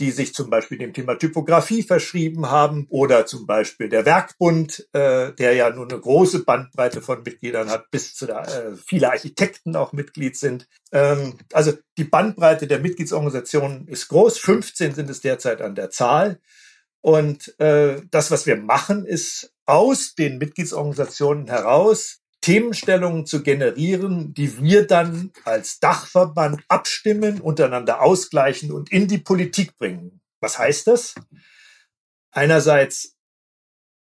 die 0.00 0.10
sich 0.10 0.34
zum 0.34 0.50
Beispiel 0.50 0.78
dem 0.78 0.92
Thema 0.92 1.14
Typografie 1.14 1.82
verschrieben 1.82 2.50
haben 2.50 2.86
oder 2.90 3.26
zum 3.26 3.46
Beispiel 3.46 3.88
der 3.88 4.04
Werkbund, 4.04 4.88
äh, 4.92 5.32
der 5.32 5.54
ja 5.54 5.70
nur 5.70 5.88
eine 5.88 6.00
große 6.00 6.44
Bandbreite 6.44 7.00
von 7.00 7.22
Mitgliedern 7.22 7.70
hat, 7.70 7.90
bis 7.90 8.14
zu 8.14 8.26
der, 8.26 8.42
äh, 8.42 8.76
viele 8.76 9.10
Architekten 9.10 9.76
auch 9.76 9.92
Mitglied 9.92 10.36
sind. 10.36 10.68
Ähm, 10.90 11.38
also 11.52 11.72
die 11.96 12.04
Bandbreite 12.04 12.66
der 12.66 12.80
Mitgliedsorganisationen 12.80 13.86
ist 13.86 14.08
groß, 14.08 14.38
15 14.38 14.94
sind 14.94 15.10
es 15.10 15.20
derzeit 15.20 15.62
an 15.62 15.76
der 15.76 15.90
Zahl. 15.90 16.40
Und 17.04 17.60
äh, 17.60 18.00
das, 18.10 18.30
was 18.30 18.46
wir 18.46 18.56
machen, 18.56 19.04
ist 19.04 19.52
aus 19.66 20.14
den 20.14 20.38
Mitgliedsorganisationen 20.38 21.48
heraus 21.48 22.22
Themenstellungen 22.40 23.26
zu 23.26 23.42
generieren, 23.42 24.32
die 24.32 24.58
wir 24.62 24.86
dann 24.86 25.30
als 25.44 25.80
Dachverband 25.80 26.62
abstimmen, 26.68 27.42
untereinander 27.42 28.00
ausgleichen 28.00 28.72
und 28.72 28.90
in 28.90 29.06
die 29.06 29.18
Politik 29.18 29.76
bringen. 29.76 30.22
Was 30.40 30.58
heißt 30.58 30.86
das? 30.86 31.14
Einerseits 32.30 33.18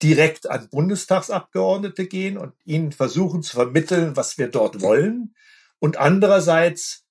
direkt 0.01 0.49
an 0.49 0.67
Bundestagsabgeordnete 0.71 2.07
gehen 2.07 2.39
und 2.39 2.53
ihnen 2.65 2.91
versuchen 2.91 3.43
zu 3.43 3.55
vermitteln, 3.55 4.15
was 4.15 4.39
wir 4.39 4.47
dort 4.47 4.81
wollen. 4.81 5.35
Und 5.77 5.97
andererseits 5.97 7.05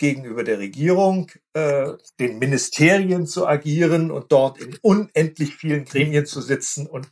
gegenüber 0.00 0.42
der 0.42 0.58
Regierung, 0.58 1.30
äh, 1.52 1.92
den 2.18 2.40
Ministerien 2.40 3.26
zu 3.26 3.46
agieren 3.46 4.10
und 4.10 4.32
dort 4.32 4.58
in 4.58 4.76
unendlich 4.82 5.54
vielen 5.54 5.84
Gremien 5.84 6.26
zu 6.26 6.40
sitzen 6.40 6.86
und 6.86 7.08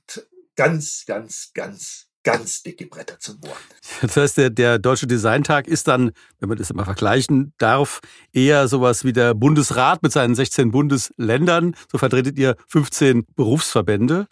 ganz, 0.57 1.04
ganz, 1.07 1.52
ganz 1.54 2.09
ganz 2.25 2.62
dicke 2.62 2.87
Bretter 2.87 3.18
zu 3.18 3.40
bohren. 3.40 3.57
Das 4.02 4.16
heißt, 4.16 4.37
der, 4.37 4.50
der 4.50 4.78
Deutsche 4.78 5.07
Designtag 5.07 5.66
ist 5.66 5.88
dann, 5.88 6.11
wenn 6.40 6.50
man 6.50 6.59
das 6.59 6.68
immer 6.68 6.85
vergleichen 6.85 7.54
darf, 7.57 8.00
eher 8.35 8.68
sowas 8.68 9.04
wie 9.04 9.14
der 9.14 9.33
Bundesrat 9.35 10.02
mit 10.02 10.12
seinen 10.12 10.35
16 10.35 10.71
Bundesländern. 10.71 11.75
So 11.90 11.97
vertretet 11.97 12.38
ihr 12.38 12.57
15 12.66 13.25
Berufsverbände. 13.35 14.26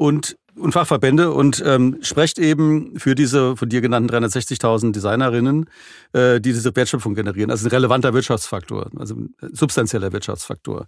Und 0.00 0.38
und 0.56 0.72
Fachverbände 0.72 1.32
und 1.32 1.62
ähm, 1.64 1.98
sprecht 2.02 2.38
eben 2.38 2.98
für 2.98 3.14
diese 3.14 3.56
von 3.56 3.68
dir 3.68 3.80
genannten 3.80 4.10
360.000 4.10 4.92
Designerinnen, 4.92 5.68
äh, 6.12 6.40
die 6.40 6.52
diese 6.52 6.74
Wertschöpfung 6.74 7.14
generieren. 7.14 7.50
Also 7.50 7.66
ein 7.66 7.70
relevanter 7.70 8.14
Wirtschaftsfaktor, 8.14 8.90
also 8.96 9.14
ein 9.14 9.34
substanzieller 9.52 10.12
Wirtschaftsfaktor. 10.12 10.86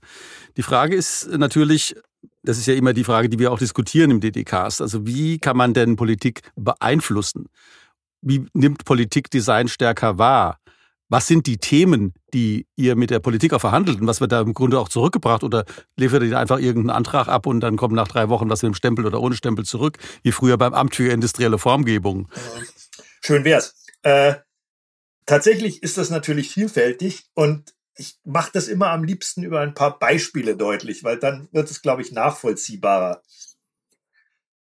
Die 0.56 0.62
Frage 0.62 0.94
ist 0.96 1.28
natürlich, 1.36 1.94
das 2.42 2.58
ist 2.58 2.66
ja 2.66 2.74
immer 2.74 2.92
die 2.92 3.04
Frage, 3.04 3.28
die 3.28 3.38
wir 3.38 3.52
auch 3.52 3.58
diskutieren 3.58 4.10
im 4.10 4.20
DDCast. 4.20 4.82
Also 4.82 5.06
wie 5.06 5.38
kann 5.38 5.56
man 5.56 5.74
denn 5.74 5.96
Politik 5.96 6.42
beeinflussen? 6.56 7.46
Wie 8.20 8.46
nimmt 8.54 8.84
Politik 8.84 9.30
Design 9.30 9.68
stärker 9.68 10.18
wahr? 10.18 10.58
Was 11.12 11.26
sind 11.26 11.46
die 11.46 11.58
Themen, 11.58 12.14
die 12.32 12.66
ihr 12.74 12.96
mit 12.96 13.10
der 13.10 13.18
Politik 13.18 13.52
auch 13.52 13.60
verhandelt 13.60 14.00
und 14.00 14.06
was 14.06 14.22
wird 14.22 14.32
da 14.32 14.40
im 14.40 14.54
Grunde 14.54 14.80
auch 14.80 14.88
zurückgebracht 14.88 15.44
oder 15.44 15.66
liefert 15.94 16.22
ihr 16.22 16.38
einfach 16.38 16.58
irgendeinen 16.58 16.96
Antrag 16.96 17.28
ab 17.28 17.44
und 17.44 17.60
dann 17.60 17.76
kommt 17.76 17.92
nach 17.92 18.08
drei 18.08 18.30
Wochen 18.30 18.48
was 18.48 18.62
mit 18.62 18.72
dem 18.72 18.74
Stempel 18.74 19.04
oder 19.04 19.20
ohne 19.20 19.36
Stempel 19.36 19.66
zurück, 19.66 19.98
wie 20.22 20.32
früher 20.32 20.56
beim 20.56 20.72
Amt 20.72 20.96
für 20.96 21.12
industrielle 21.12 21.58
Formgebung? 21.58 22.30
Schön 23.22 23.44
wär's. 23.44 23.74
Äh, 24.00 24.36
tatsächlich 25.26 25.82
ist 25.82 25.98
das 25.98 26.08
natürlich 26.08 26.48
vielfältig 26.48 27.26
und 27.34 27.74
ich 27.94 28.18
mache 28.24 28.52
das 28.54 28.68
immer 28.68 28.88
am 28.88 29.04
liebsten 29.04 29.42
über 29.42 29.60
ein 29.60 29.74
paar 29.74 29.98
Beispiele 29.98 30.56
deutlich, 30.56 31.04
weil 31.04 31.18
dann 31.18 31.46
wird 31.52 31.70
es, 31.70 31.82
glaube 31.82 32.00
ich, 32.00 32.12
nachvollziehbarer. 32.12 33.20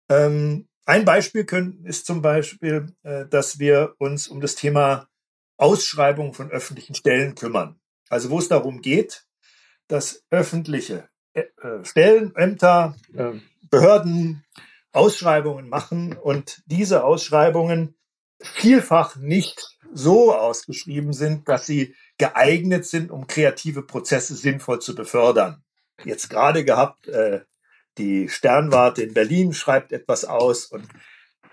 Ähm, 0.07 0.69
ein 0.85 1.03
Beispiel 1.03 1.43
können, 1.43 1.83
ist 1.83 2.05
zum 2.05 2.21
Beispiel, 2.21 2.95
äh, 3.03 3.25
dass 3.25 3.59
wir 3.59 3.95
uns 3.97 4.29
um 4.29 4.39
das 4.39 4.55
Thema 4.55 5.09
Ausschreibung 5.57 6.33
von 6.33 6.51
öffentlichen 6.51 6.95
Stellen 6.95 7.35
kümmern. 7.35 7.79
Also 8.09 8.29
wo 8.29 8.39
es 8.39 8.47
darum 8.47 8.81
geht, 8.81 9.25
dass 9.87 10.23
öffentliche 10.29 11.09
äh, 11.33 11.41
äh, 11.61 11.83
Stellen, 11.83 12.35
Ämter, 12.35 12.95
äh, 13.15 13.33
Behörden 13.69 14.45
Ausschreibungen 14.91 15.69
machen 15.69 16.13
und 16.13 16.63
diese 16.65 17.03
Ausschreibungen 17.03 17.95
vielfach 18.41 19.15
nicht 19.17 19.77
so 19.93 20.33
ausgeschrieben 20.33 21.13
sind, 21.13 21.47
dass 21.47 21.65
sie 21.65 21.95
geeignet 22.17 22.85
sind, 22.85 23.11
um 23.11 23.27
kreative 23.27 23.83
Prozesse 23.83 24.35
sinnvoll 24.35 24.79
zu 24.79 24.95
befördern. 24.95 25.63
Jetzt 26.03 26.29
gerade 26.29 26.63
gehabt, 26.63 27.07
äh, 27.07 27.41
die 27.97 28.29
Sternwarte 28.29 29.01
in 29.01 29.13
Berlin 29.13 29.53
schreibt 29.53 29.91
etwas 29.91 30.25
aus 30.25 30.65
und 30.65 30.87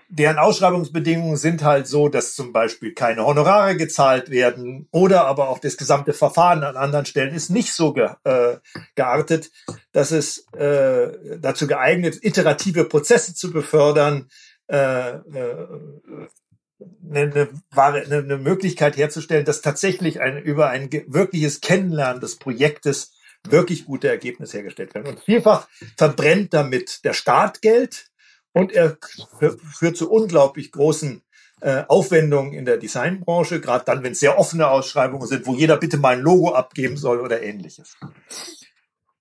deren 0.09 0.37
Ausschreibungsbedingungen 0.37 1.37
sind 1.37 1.63
halt 1.63 1.87
so, 1.87 2.09
dass 2.09 2.35
zum 2.35 2.53
Beispiel 2.53 2.93
keine 2.93 3.25
Honorare 3.25 3.75
gezahlt 3.75 4.29
werden 4.29 4.87
oder 4.91 5.25
aber 5.25 5.49
auch 5.49 5.59
das 5.59 5.77
gesamte 5.77 6.13
Verfahren 6.13 6.63
an 6.63 6.77
anderen 6.77 7.05
Stellen 7.05 7.33
ist 7.33 7.49
nicht 7.49 7.73
so 7.73 7.93
ge, 7.93 8.09
äh, 8.23 8.57
geartet, 8.95 9.51
dass 9.91 10.11
es 10.11 10.45
äh, 10.53 11.37
dazu 11.39 11.67
geeignet, 11.67 12.19
iterative 12.21 12.85
Prozesse 12.85 13.33
zu 13.33 13.51
befördern, 13.51 14.29
äh, 14.67 15.09
äh, 15.09 15.67
eine, 17.09 17.49
eine, 17.75 18.17
eine 18.17 18.37
Möglichkeit 18.37 18.97
herzustellen, 18.97 19.45
dass 19.45 19.61
tatsächlich 19.61 20.21
ein, 20.21 20.37
über 20.37 20.69
ein 20.69 20.89
wirkliches 21.07 21.61
Kennenlernen 21.61 22.21
des 22.21 22.37
Projektes 22.37 23.13
wirklich 23.47 23.85
gute 23.85 24.07
Ergebnisse 24.07 24.57
hergestellt 24.57 24.93
werden. 24.93 25.07
Und 25.07 25.19
vielfach 25.19 25.67
verbrennt 25.97 26.53
damit 26.53 27.03
der 27.05 27.13
Staat 27.13 27.61
Geld, 27.61 28.07
und 28.55 28.71
er 28.71 28.97
führt 29.77 29.97
zu 29.97 30.09
unglaublich 30.09 30.71
großen 30.71 31.21
äh, 31.59 31.83
Aufwendungen 31.89 32.53
in 32.53 32.63
der 32.63 32.77
Designbranche, 32.77 33.59
gerade 33.59 33.83
dann, 33.85 34.01
wenn 34.01 34.13
es 34.13 34.21
sehr 34.21 34.39
offene 34.39 34.69
Ausschreibungen 34.69 35.27
sind, 35.27 35.45
wo 35.45 35.55
jeder 35.55 35.75
bitte 35.77 35.97
mal 35.97 36.15
ein 36.15 36.21
Logo 36.21 36.53
abgeben 36.53 36.95
soll 36.95 37.19
oder 37.19 37.43
ähnliches. 37.43 37.97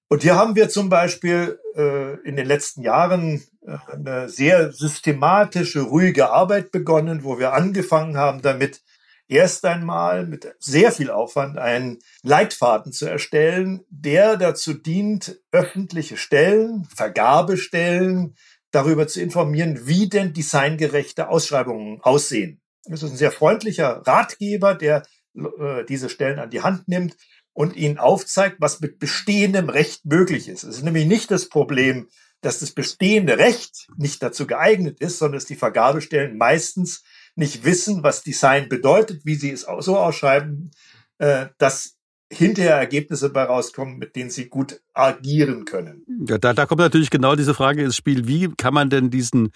Und 0.08 0.22
hier 0.22 0.36
haben 0.36 0.54
wir 0.54 0.68
zum 0.68 0.88
Beispiel 0.88 1.58
äh, 1.74 2.20
in 2.20 2.36
den 2.36 2.46
letzten 2.46 2.82
Jahren 2.82 3.42
äh, 3.66 3.76
eine 3.92 4.28
sehr 4.28 4.70
systematische, 4.70 5.80
ruhige 5.80 6.30
Arbeit 6.30 6.70
begonnen, 6.70 7.24
wo 7.24 7.38
wir 7.38 7.54
angefangen 7.54 8.16
haben 8.16 8.40
damit, 8.40 8.82
erst 9.26 9.64
einmal 9.64 10.26
mit 10.26 10.54
sehr 10.60 10.92
viel 10.92 11.10
Aufwand 11.10 11.58
einen 11.58 11.98
Leitfaden 12.22 12.92
zu 12.92 13.06
erstellen, 13.06 13.84
der 13.88 14.36
dazu 14.36 14.74
dient, 14.74 15.40
öffentliche 15.50 16.16
Stellen, 16.16 16.84
Vergabestellen, 16.94 18.36
darüber 18.74 19.06
zu 19.06 19.20
informieren, 19.20 19.86
wie 19.86 20.08
denn 20.08 20.32
designgerechte 20.32 21.28
Ausschreibungen 21.28 22.00
aussehen. 22.02 22.60
Das 22.84 23.02
ist 23.02 23.12
ein 23.12 23.16
sehr 23.16 23.32
freundlicher 23.32 24.02
Ratgeber, 24.06 24.74
der 24.74 25.02
äh, 25.36 25.84
diese 25.88 26.08
Stellen 26.08 26.38
an 26.38 26.50
die 26.50 26.62
Hand 26.62 26.88
nimmt 26.88 27.16
und 27.52 27.76
ihnen 27.76 27.98
aufzeigt, 27.98 28.56
was 28.58 28.80
mit 28.80 28.98
bestehendem 28.98 29.68
Recht 29.68 30.04
möglich 30.04 30.48
ist. 30.48 30.64
Es 30.64 30.76
ist 30.76 30.82
nämlich 30.82 31.06
nicht 31.06 31.30
das 31.30 31.48
Problem, 31.48 32.08
dass 32.40 32.58
das 32.58 32.72
bestehende 32.72 33.38
Recht 33.38 33.88
nicht 33.96 34.22
dazu 34.22 34.46
geeignet 34.46 35.00
ist, 35.00 35.18
sondern 35.18 35.38
dass 35.38 35.46
die 35.46 35.56
Vergabestellen 35.56 36.36
meistens 36.36 37.02
nicht 37.36 37.64
wissen, 37.64 38.02
was 38.02 38.22
Design 38.22 38.68
bedeutet, 38.68 39.24
wie 39.24 39.36
sie 39.36 39.50
es 39.50 39.66
so 39.80 39.96
ausschreiben, 39.96 40.72
äh, 41.18 41.46
dass 41.58 41.96
hinterher 42.36 42.76
Ergebnisse 42.76 43.30
bei 43.30 43.44
rauskommen, 43.44 43.98
mit 43.98 44.16
denen 44.16 44.30
sie 44.30 44.48
gut 44.48 44.80
agieren 44.92 45.64
können. 45.64 46.04
Ja, 46.28 46.38
da, 46.38 46.52
da 46.52 46.66
kommt 46.66 46.80
natürlich 46.80 47.10
genau 47.10 47.36
diese 47.36 47.54
Frage 47.54 47.82
ins 47.82 47.96
Spiel, 47.96 48.26
wie 48.26 48.48
kann 48.56 48.74
man 48.74 48.90
denn 48.90 49.10
diesen 49.10 49.50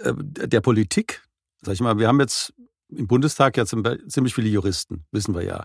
äh, 0.00 0.12
der 0.16 0.60
Politik, 0.60 1.22
sag 1.62 1.74
ich 1.74 1.80
mal, 1.80 1.98
wir 1.98 2.08
haben 2.08 2.20
jetzt 2.20 2.52
im 2.90 3.06
Bundestag 3.06 3.56
ja 3.56 3.66
ziemlich 3.66 4.34
viele 4.34 4.48
Juristen, 4.48 5.04
wissen 5.12 5.34
wir 5.34 5.42
ja. 5.42 5.64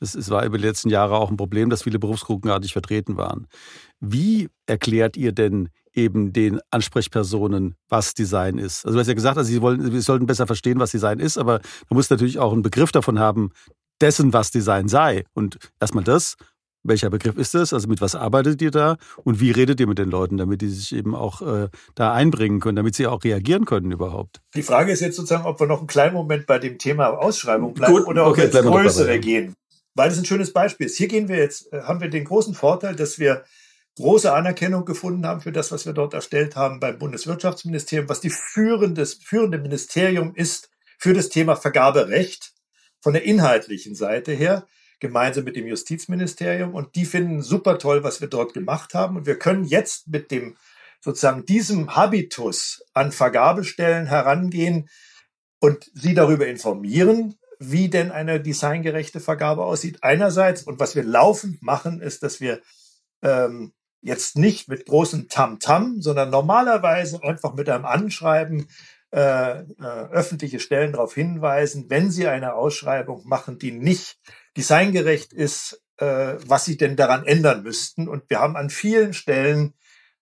Es, 0.00 0.14
es 0.14 0.30
war 0.30 0.44
über 0.44 0.58
die 0.58 0.64
letzten 0.64 0.90
Jahre 0.90 1.16
auch 1.16 1.30
ein 1.30 1.36
Problem, 1.36 1.70
dass 1.70 1.84
viele 1.84 1.98
Berufsgruppen 1.98 2.48
gar 2.48 2.58
nicht 2.58 2.72
vertreten 2.72 3.16
waren. 3.16 3.46
Wie 4.00 4.48
erklärt 4.66 5.16
ihr 5.16 5.32
denn 5.32 5.68
eben 5.92 6.32
den 6.32 6.58
Ansprechpersonen, 6.70 7.76
was 7.88 8.14
Design 8.14 8.58
ist? 8.58 8.84
Also 8.84 8.96
du 8.96 9.00
hast 9.00 9.06
ja 9.06 9.14
gesagt, 9.14 9.38
also 9.38 9.48
sie, 9.48 9.62
wollen, 9.62 9.88
sie 9.88 10.00
sollten 10.00 10.26
besser 10.26 10.48
verstehen, 10.48 10.80
was 10.80 10.90
Design 10.90 11.20
ist, 11.20 11.38
aber 11.38 11.60
man 11.88 11.96
muss 11.96 12.10
natürlich 12.10 12.40
auch 12.40 12.52
einen 12.52 12.62
Begriff 12.62 12.90
davon 12.90 13.20
haben, 13.20 13.52
dessen, 14.04 14.34
was 14.34 14.50
Design 14.50 14.86
sei. 14.88 15.24
Und 15.32 15.58
erstmal 15.80 16.04
das, 16.04 16.36
welcher 16.82 17.08
Begriff 17.08 17.38
ist 17.38 17.54
das? 17.54 17.72
Also 17.72 17.88
mit 17.88 18.02
was 18.02 18.14
arbeitet 18.14 18.60
ihr 18.60 18.70
da? 18.70 18.98
Und 19.24 19.40
wie 19.40 19.50
redet 19.50 19.80
ihr 19.80 19.86
mit 19.86 19.98
den 19.98 20.10
Leuten, 20.10 20.36
damit 20.36 20.60
die 20.60 20.68
sich 20.68 20.94
eben 20.94 21.14
auch 21.14 21.40
äh, 21.40 21.68
da 21.94 22.12
einbringen 22.12 22.60
können, 22.60 22.76
damit 22.76 22.94
sie 22.94 23.06
auch 23.06 23.24
reagieren 23.24 23.64
können 23.64 23.90
überhaupt? 23.90 24.42
Die 24.54 24.62
Frage 24.62 24.92
ist 24.92 25.00
jetzt 25.00 25.16
sozusagen, 25.16 25.46
ob 25.46 25.58
wir 25.58 25.66
noch 25.66 25.78
einen 25.78 25.86
kleinen 25.86 26.12
Moment 26.12 26.46
bei 26.46 26.58
dem 26.58 26.78
Thema 26.78 27.08
Ausschreibung 27.08 27.72
bleiben 27.72 27.94
Gut, 27.94 28.06
oder 28.06 28.26
ob 28.26 28.32
okay, 28.32 28.52
wir 28.52 28.60
ins 28.60 28.70
Größere 28.70 29.18
gehen. 29.18 29.54
Weil 29.94 30.10
das 30.10 30.18
ein 30.18 30.26
schönes 30.26 30.52
Beispiel 30.52 30.86
ist. 30.86 30.98
Hier 30.98 31.08
gehen 31.08 31.28
wir 31.28 31.38
jetzt, 31.38 31.72
äh, 31.72 31.80
haben 31.82 32.00
wir 32.02 32.10
den 32.10 32.24
großen 32.24 32.54
Vorteil, 32.54 32.94
dass 32.94 33.18
wir 33.18 33.44
große 33.96 34.30
Anerkennung 34.30 34.84
gefunden 34.84 35.24
haben 35.24 35.40
für 35.40 35.52
das, 35.52 35.72
was 35.72 35.86
wir 35.86 35.94
dort 35.94 36.12
erstellt 36.12 36.56
haben 36.56 36.80
beim 36.80 36.98
Bundeswirtschaftsministerium, 36.98 38.08
was 38.08 38.20
die 38.20 38.30
führende, 38.30 39.06
führende 39.06 39.58
Ministerium 39.58 40.34
ist 40.34 40.68
für 40.98 41.14
das 41.14 41.30
Thema 41.30 41.56
Vergaberecht 41.56 42.53
von 43.04 43.12
der 43.12 43.24
inhaltlichen 43.24 43.94
Seite 43.94 44.32
her, 44.32 44.66
gemeinsam 44.98 45.44
mit 45.44 45.56
dem 45.56 45.66
Justizministerium. 45.66 46.74
Und 46.74 46.94
die 46.94 47.04
finden 47.04 47.42
super 47.42 47.78
toll, 47.78 48.02
was 48.02 48.22
wir 48.22 48.28
dort 48.28 48.54
gemacht 48.54 48.94
haben. 48.94 49.18
Und 49.18 49.26
wir 49.26 49.38
können 49.38 49.64
jetzt 49.64 50.08
mit 50.08 50.30
dem 50.30 50.56
sozusagen 51.02 51.44
diesem 51.44 51.94
Habitus 51.94 52.82
an 52.94 53.12
Vergabestellen 53.12 54.06
herangehen 54.06 54.88
und 55.60 55.90
sie 55.92 56.14
darüber 56.14 56.46
informieren, 56.46 57.34
wie 57.58 57.90
denn 57.90 58.10
eine 58.10 58.40
designgerechte 58.40 59.20
Vergabe 59.20 59.66
aussieht. 59.66 59.98
Einerseits 60.00 60.62
und 60.62 60.80
was 60.80 60.96
wir 60.96 61.04
laufend 61.04 61.62
machen, 61.62 62.00
ist, 62.00 62.22
dass 62.22 62.40
wir 62.40 62.62
ähm, 63.20 63.74
jetzt 64.00 64.38
nicht 64.38 64.68
mit 64.68 64.86
großem 64.86 65.28
Tamtam, 65.28 65.58
-Tam, 65.96 66.02
sondern 66.02 66.30
normalerweise 66.30 67.22
einfach 67.22 67.52
mit 67.52 67.68
einem 67.68 67.84
Anschreiben 67.84 68.66
äh, 69.14 69.60
äh, 69.60 69.64
öffentliche 70.10 70.58
Stellen 70.58 70.94
darauf 70.94 71.14
hinweisen, 71.14 71.86
wenn 71.88 72.10
sie 72.10 72.26
eine 72.26 72.54
Ausschreibung 72.54 73.22
machen, 73.28 73.60
die 73.60 73.70
nicht 73.70 74.18
designgerecht 74.56 75.32
ist, 75.32 75.80
äh, 75.98 76.34
was 76.44 76.64
sie 76.64 76.76
denn 76.76 76.96
daran 76.96 77.24
ändern 77.24 77.62
müssten. 77.62 78.08
Und 78.08 78.28
wir 78.28 78.40
haben 78.40 78.56
an 78.56 78.70
vielen 78.70 79.12
Stellen 79.12 79.74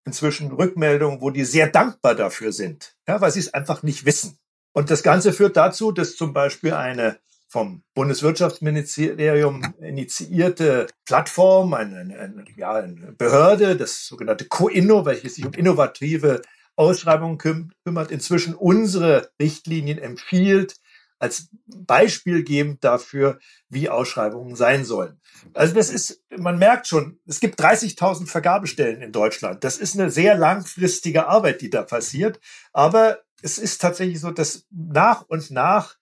inzwischen 0.04 0.52
Rückmeldungen, 0.52 1.22
wo 1.22 1.30
die 1.30 1.46
sehr 1.46 1.68
dankbar 1.68 2.14
dafür 2.14 2.52
sind, 2.52 2.94
ja, 3.08 3.18
weil 3.22 3.30
sie 3.30 3.40
es 3.40 3.54
einfach 3.54 3.82
nicht 3.82 4.04
wissen. 4.04 4.38
Und 4.72 4.90
das 4.90 5.02
Ganze 5.02 5.32
führt 5.32 5.56
dazu, 5.56 5.90
dass 5.92 6.14
zum 6.14 6.34
Beispiel 6.34 6.74
eine 6.74 7.18
vom 7.48 7.84
Bundeswirtschaftsministerium 7.94 9.74
initiierte 9.80 10.86
Plattform, 11.06 11.72
eine, 11.72 12.00
eine, 12.00 12.44
ja, 12.56 12.74
eine 12.74 13.12
Behörde, 13.12 13.74
das 13.74 14.06
sogenannte 14.06 14.44
CoInno, 14.46 15.06
welches 15.06 15.36
sich 15.36 15.46
um 15.46 15.54
innovative 15.54 16.42
Ausschreibungen 16.76 17.38
kümmert, 17.38 18.10
inzwischen 18.10 18.54
unsere 18.54 19.30
Richtlinien 19.40 19.98
empfiehlt, 19.98 20.76
als 21.18 21.48
Beispiel 21.66 22.42
gebend 22.42 22.82
dafür, 22.82 23.38
wie 23.68 23.88
Ausschreibungen 23.88 24.56
sein 24.56 24.84
sollen. 24.84 25.20
Also 25.54 25.72
das 25.72 25.90
ist, 25.90 26.24
man 26.36 26.58
merkt 26.58 26.88
schon, 26.88 27.20
es 27.26 27.38
gibt 27.38 27.60
30.000 27.60 28.26
Vergabestellen 28.26 29.02
in 29.02 29.12
Deutschland. 29.12 29.62
Das 29.62 29.78
ist 29.78 29.98
eine 29.98 30.10
sehr 30.10 30.36
langfristige 30.36 31.28
Arbeit, 31.28 31.60
die 31.60 31.70
da 31.70 31.82
passiert. 31.82 32.40
Aber 32.72 33.20
es 33.40 33.58
ist 33.58 33.80
tatsächlich 33.80 34.18
so, 34.18 34.32
dass 34.32 34.66
nach 34.70 35.22
und 35.28 35.52
nach 35.52 35.96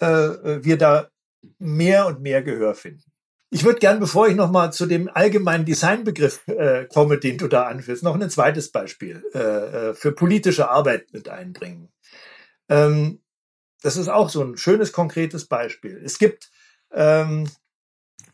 äh, 0.00 0.62
wir 0.62 0.76
da 0.76 1.08
mehr 1.58 2.06
und 2.06 2.20
mehr 2.20 2.42
Gehör 2.42 2.74
finden. 2.74 3.05
Ich 3.50 3.64
würde 3.64 3.78
gern, 3.78 4.00
bevor 4.00 4.26
ich 4.26 4.34
nochmal 4.34 4.72
zu 4.72 4.86
dem 4.86 5.08
allgemeinen 5.08 5.64
Designbegriff 5.64 6.46
äh, 6.48 6.86
komme, 6.86 7.18
den 7.18 7.38
du 7.38 7.46
da 7.46 7.66
anführst, 7.66 8.02
noch 8.02 8.18
ein 8.18 8.30
zweites 8.30 8.72
Beispiel 8.72 9.24
äh, 9.34 9.38
äh, 9.38 9.94
für 9.94 10.12
politische 10.12 10.68
Arbeit 10.68 11.12
mit 11.12 11.28
einbringen. 11.28 11.88
Ähm, 12.68 13.20
das 13.82 13.96
ist 13.96 14.08
auch 14.08 14.30
so 14.30 14.42
ein 14.42 14.56
schönes, 14.56 14.92
konkretes 14.92 15.46
Beispiel. 15.46 16.00
Es 16.04 16.18
gibt, 16.18 16.50
ähm, 16.90 17.48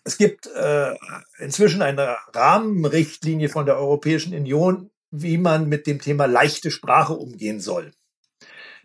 es 0.04 0.16
gibt 0.16 0.47
äh, 0.47 0.95
inzwischen 1.38 1.83
eine 1.83 2.16
Rahmenrichtlinie 2.33 3.50
von 3.50 3.66
der 3.66 3.76
Europäischen 3.76 4.35
Union, 4.35 4.90
wie 5.11 5.37
man 5.37 5.69
mit 5.69 5.87
dem 5.87 6.00
Thema 6.00 6.25
leichte 6.25 6.71
Sprache 6.71 7.12
umgehen 7.12 7.61
soll. 7.61 7.92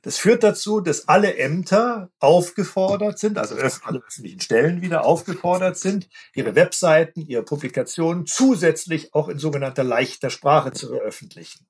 Das 0.01 0.17
führt 0.17 0.43
dazu, 0.43 0.79
dass 0.79 1.07
alle 1.07 1.37
Ämter 1.37 2.11
aufgefordert 2.19 3.19
sind, 3.19 3.37
also 3.37 3.55
alle 3.55 3.99
öffentlichen 3.99 4.39
Stellen 4.39 4.81
wieder 4.81 5.05
aufgefordert 5.05 5.77
sind, 5.77 6.07
ihre 6.33 6.55
Webseiten, 6.55 7.21
ihre 7.21 7.43
Publikationen 7.43 8.25
zusätzlich 8.25 9.13
auch 9.13 9.27
in 9.27 9.39
sogenannter 9.39 9.83
leichter 9.83 10.29
Sprache 10.29 10.71
zu 10.71 10.87
veröffentlichen. 10.87 11.67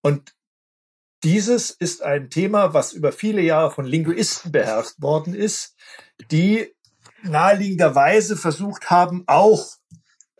Und 0.00 0.34
dieses 1.22 1.70
ist 1.70 2.02
ein 2.02 2.30
Thema, 2.30 2.72
was 2.72 2.92
über 2.92 3.12
viele 3.12 3.42
Jahre 3.42 3.70
von 3.70 3.84
Linguisten 3.84 4.52
beherrscht 4.52 5.00
worden 5.00 5.34
ist, 5.34 5.76
die 6.30 6.74
naheliegenderweise 7.22 8.36
versucht 8.36 8.88
haben, 8.88 9.24
auch 9.26 9.76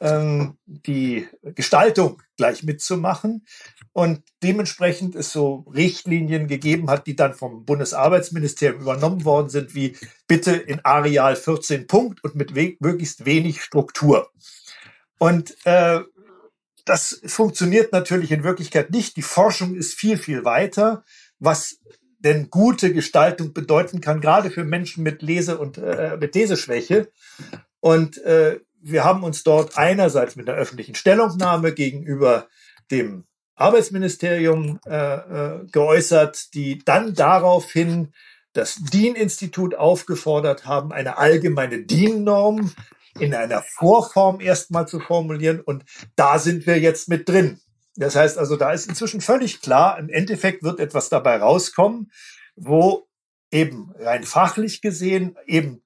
ähm, 0.01 0.57
die 0.65 1.29
Gestaltung 1.43 2.23
gleich 2.37 2.63
mitzumachen 2.63 3.45
und 3.93 4.23
dementsprechend 4.43 5.15
es 5.15 5.33
so 5.33 5.67
Richtlinien 5.75 6.47
gegeben 6.47 6.91
hat, 6.91 7.07
die 7.07 7.17
dann 7.17 7.35
vom 7.35 7.65
Bundesarbeitsministerium 7.65 8.83
übernommen 8.83 9.25
worden 9.25 9.51
sind, 9.51 9.75
wie 9.75 9.97
bitte 10.27 10.53
in 10.53 10.81
Areal 10.85 11.37
14 11.37 11.87
Punkt 11.87 12.25
und 12.25 12.35
mit 12.35 12.55
we 12.55 12.77
möglichst 12.81 13.27
wenig 13.27 13.63
Struktur. 13.63 14.31
Und 15.19 15.57
äh, 15.65 16.01
das 16.87 17.21
funktioniert 17.27 17.93
natürlich 17.93 18.33
in 18.33 18.43
Wirklichkeit 18.43 18.91
nicht. 18.91 19.17
Die 19.17 19.23
Forschung 19.23 19.75
ist 19.75 19.95
viel, 19.95 20.17
viel 20.17 20.45
weiter, 20.45 21.05
was 21.39 21.79
denn 22.19 22.51
gute 22.51 22.93
Gestaltung 22.93 23.53
bedeuten 23.53 24.01
kann, 24.01 24.21
gerade 24.21 24.51
für 24.51 24.65
Menschen 24.65 25.03
mit 25.03 25.23
Lese- 25.23 25.59
und 25.59 25.79
äh, 25.79 26.17
mit 26.19 26.35
Leseschwäche. 26.35 27.11
Und 27.81 28.19
äh, 28.25 28.61
wir 28.83 29.05
haben 29.05 29.23
uns 29.25 29.43
dort 29.43 29.77
einerseits 29.77 30.37
mit 30.37 30.49
einer 30.49 30.59
öffentlichen 30.59 30.95
Stellungnahme 30.95 31.73
gegenüber 31.73 32.49
dem 32.91 33.25
Arbeitsministerium 33.55 34.81
äh, 34.87 34.97
äh, 34.97 35.67
geäußert, 35.71 36.55
die 36.55 36.79
dann 36.85 37.15
daraufhin 37.15 38.13
das 38.53 38.77
DIN-Institut 38.77 39.75
aufgefordert 39.75 40.67
haben, 40.67 40.93
eine 40.93 41.19
allgemeine 41.19 41.85
DIN-Norm 41.85 42.73
in 43.19 43.35
einer 43.35 43.63
Vorform 43.63 44.41
erstmal 44.41 44.89
zu 44.89 44.99
formulieren. 44.99 45.61
Und 45.61 45.85
da 46.17 46.39
sind 46.39 46.67
wir 46.67 46.79
jetzt 46.79 47.09
mit 47.09 47.29
drin. 47.29 47.61
Das 47.97 48.17
heißt 48.17 48.39
also, 48.39 48.57
da 48.57 48.73
ist 48.73 48.89
inzwischen 48.89 49.21
völlig 49.21 49.61
klar, 49.61 49.99
im 49.99 50.09
Endeffekt 50.09 50.63
wird 50.63 50.81
etwas 50.81 51.09
dabei 51.09 51.37
rauskommen, 51.37 52.11
wo 52.57 53.09
eben 53.51 53.93
rein 53.99 54.25
fachlich 54.25 54.81
gesehen 54.81 55.37
eben 55.47 55.83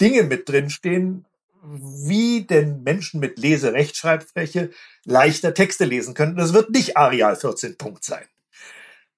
Dinge 0.00 0.22
mit 0.22 0.48
drinstehen, 0.48 1.26
wie 1.62 2.46
denn 2.46 2.82
Menschen 2.82 3.20
mit 3.20 3.38
Leserechtschreibfläche 3.38 4.70
leichter 5.04 5.54
Texte 5.54 5.84
lesen 5.84 6.14
können. 6.14 6.36
Das 6.36 6.52
wird 6.52 6.70
nicht 6.70 6.96
Areal 6.96 7.36
14 7.36 7.76
Punkt 7.76 8.04
sein. 8.04 8.24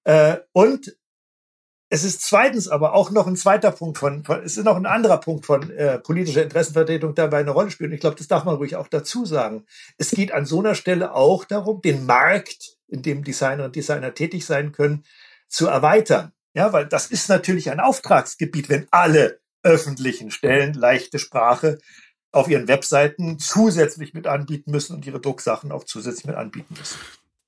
Äh, 0.04 0.38
und 0.52 0.96
es 1.92 2.04
ist 2.04 2.22
zweitens 2.22 2.68
aber 2.68 2.94
auch 2.94 3.10
noch 3.10 3.26
ein 3.26 3.34
zweiter 3.34 3.72
Punkt 3.72 3.98
von, 3.98 4.24
von 4.24 4.44
es 4.44 4.56
ist 4.56 4.64
noch 4.64 4.76
ein 4.76 4.86
anderer 4.86 5.18
Punkt 5.18 5.44
von 5.44 5.70
äh, 5.70 5.98
politischer 5.98 6.44
Interessenvertretung 6.44 7.16
dabei 7.16 7.38
eine 7.38 7.50
Rolle 7.50 7.72
spielen. 7.72 7.92
Ich 7.92 8.00
glaube, 8.00 8.16
das 8.16 8.28
darf 8.28 8.44
man 8.44 8.54
ruhig 8.54 8.76
auch 8.76 8.86
dazu 8.86 9.26
sagen. 9.26 9.66
Es 9.98 10.12
geht 10.12 10.32
an 10.32 10.46
so 10.46 10.60
einer 10.60 10.76
Stelle 10.76 11.14
auch 11.14 11.44
darum, 11.44 11.82
den 11.82 12.06
Markt, 12.06 12.76
in 12.86 13.02
dem 13.02 13.24
Designer 13.24 13.64
und 13.64 13.74
Designer 13.74 14.14
tätig 14.14 14.46
sein 14.46 14.70
können, 14.70 15.04
zu 15.48 15.66
erweitern. 15.66 16.32
Ja, 16.54 16.72
weil 16.72 16.86
das 16.86 17.06
ist 17.06 17.28
natürlich 17.28 17.70
ein 17.70 17.80
Auftragsgebiet, 17.80 18.68
wenn 18.68 18.86
alle 18.92 19.40
öffentlichen 19.64 20.30
Stellen 20.30 20.74
leichte 20.74 21.18
Sprache 21.18 21.78
auf 22.32 22.48
ihren 22.48 22.68
Webseiten 22.68 23.38
zusätzlich 23.38 24.14
mit 24.14 24.26
anbieten 24.26 24.70
müssen 24.70 24.96
und 24.96 25.06
ihre 25.06 25.20
Drucksachen 25.20 25.72
auch 25.72 25.84
zusätzlich 25.84 26.26
mit 26.26 26.36
anbieten 26.36 26.74
müssen. 26.78 26.98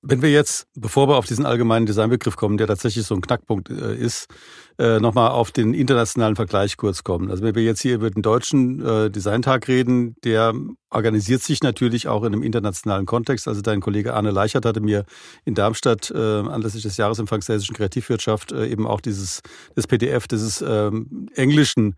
Wenn 0.05 0.21
wir 0.21 0.33
jetzt, 0.33 0.67
bevor 0.75 1.09
wir 1.09 1.17
auf 1.17 1.27
diesen 1.27 1.47
allgemeinen 1.47 1.87
Designbegriff 1.87 2.35
kommen, 2.35 2.57
der 2.57 2.67
tatsächlich 2.67 3.07
so 3.07 3.15
ein 3.15 3.21
Knackpunkt 3.21 3.71
äh, 3.71 3.95
ist, 3.95 4.27
äh, 4.77 4.99
nochmal 4.99 5.31
auf 5.31 5.53
den 5.53 5.75
internationalen 5.75 6.35
Vergleich 6.35 6.77
kurz 6.77 7.05
kommen. 7.05 7.31
Also 7.31 7.45
wenn 7.45 7.55
wir 7.55 7.63
jetzt 7.63 7.81
hier 7.81 7.95
über 7.95 8.11
den 8.11 8.21
deutschen 8.21 8.85
äh, 8.85 9.11
Designtag 9.13 9.69
reden, 9.69 10.17
der 10.25 10.55
organisiert 10.91 11.43
sich 11.43 11.63
natürlich 11.63 12.09
auch 12.09 12.25
in 12.25 12.33
einem 12.33 12.43
internationalen 12.43 13.07
Kontext. 13.07 13.47
Also 13.47 13.61
dein 13.61 13.81
Kollege 13.81 14.15
Arne 14.15 14.33
Leichert 14.33 14.65
hatte 14.65 14.81
mir 14.81 15.05
in 15.45 15.55
Darmstadt 15.55 16.11
äh, 16.11 16.19
anlässlich 16.19 16.83
des 16.83 16.97
Jahresempfangs 16.97 17.47
der 17.47 17.55
hessischen 17.55 17.77
Kreativwirtschaft 17.77 18.51
eben 18.51 18.89
auch 18.89 19.01
dieses 19.01 19.41
das 19.77 19.87
PDF 19.87 20.27
dieses 20.27 20.65
ähm, 20.67 21.29
englischen 21.37 21.95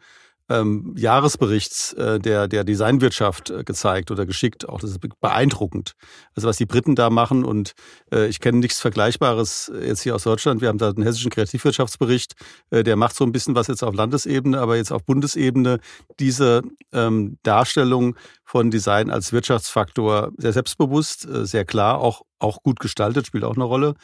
ähm, 0.49 0.95
Jahresberichts 0.97 1.95
äh, 1.95 2.19
der, 2.19 2.49
der 2.49 2.65
Designwirtschaft 2.65 3.51
äh, 3.51 3.65
gezeigt 3.65 4.11
oder 4.11 4.27
geschickt. 4.27 4.69
Auch 4.69 4.81
das 4.81 4.91
ist 4.91 5.01
beeindruckend. 5.21 5.95
Also 6.35 6.49
was 6.49 6.59
die 6.59 6.67
Briten 6.67 6.95
da 6.95 7.09
machen 7.11 7.45
und 7.45 7.73
äh, 8.13 8.27
ich 8.27 8.41
kenne 8.41 8.59
nichts 8.59 8.81
Vergleichbares 8.81 9.73
jetzt 9.81 10.03
hier 10.03 10.15
aus 10.15 10.25
Deutschland. 10.25 10.61
Wir 10.61 10.69
haben 10.69 10.79
da 10.79 10.93
den 10.93 11.03
hessischen 11.03 11.31
Kreativwirtschaftsbericht, 11.31 12.35
äh, 12.71 12.83
der 12.83 12.97
macht 12.97 13.17
so 13.17 13.25
ein 13.25 13.33
bisschen 13.33 13.55
was 13.55 13.69
jetzt 13.69 13.83
auf 13.83 13.95
Landesebene, 13.95 14.61
aber 14.61 14.77
jetzt 14.77 14.93
auf 14.93 15.05
Bundesebene 15.05 15.79
diese 16.21 16.63
ähm, 16.93 17.39
Darstellung 17.43 18.17
von 18.45 18.71
Design 18.71 19.11
als 19.11 19.33
Wirtschaftsfaktor 19.33 20.33
sehr 20.37 20.53
selbstbewusst, 20.53 21.27
äh, 21.27 21.47
sehr 21.47 21.65
klar, 21.65 22.01
auch 22.01 22.23
auch 22.41 22.63
gut 22.63 22.79
gestaltet, 22.79 23.27
spielt 23.27 23.45
auch 23.45 23.55
eine 23.55 23.65
Rolle. 23.65 23.95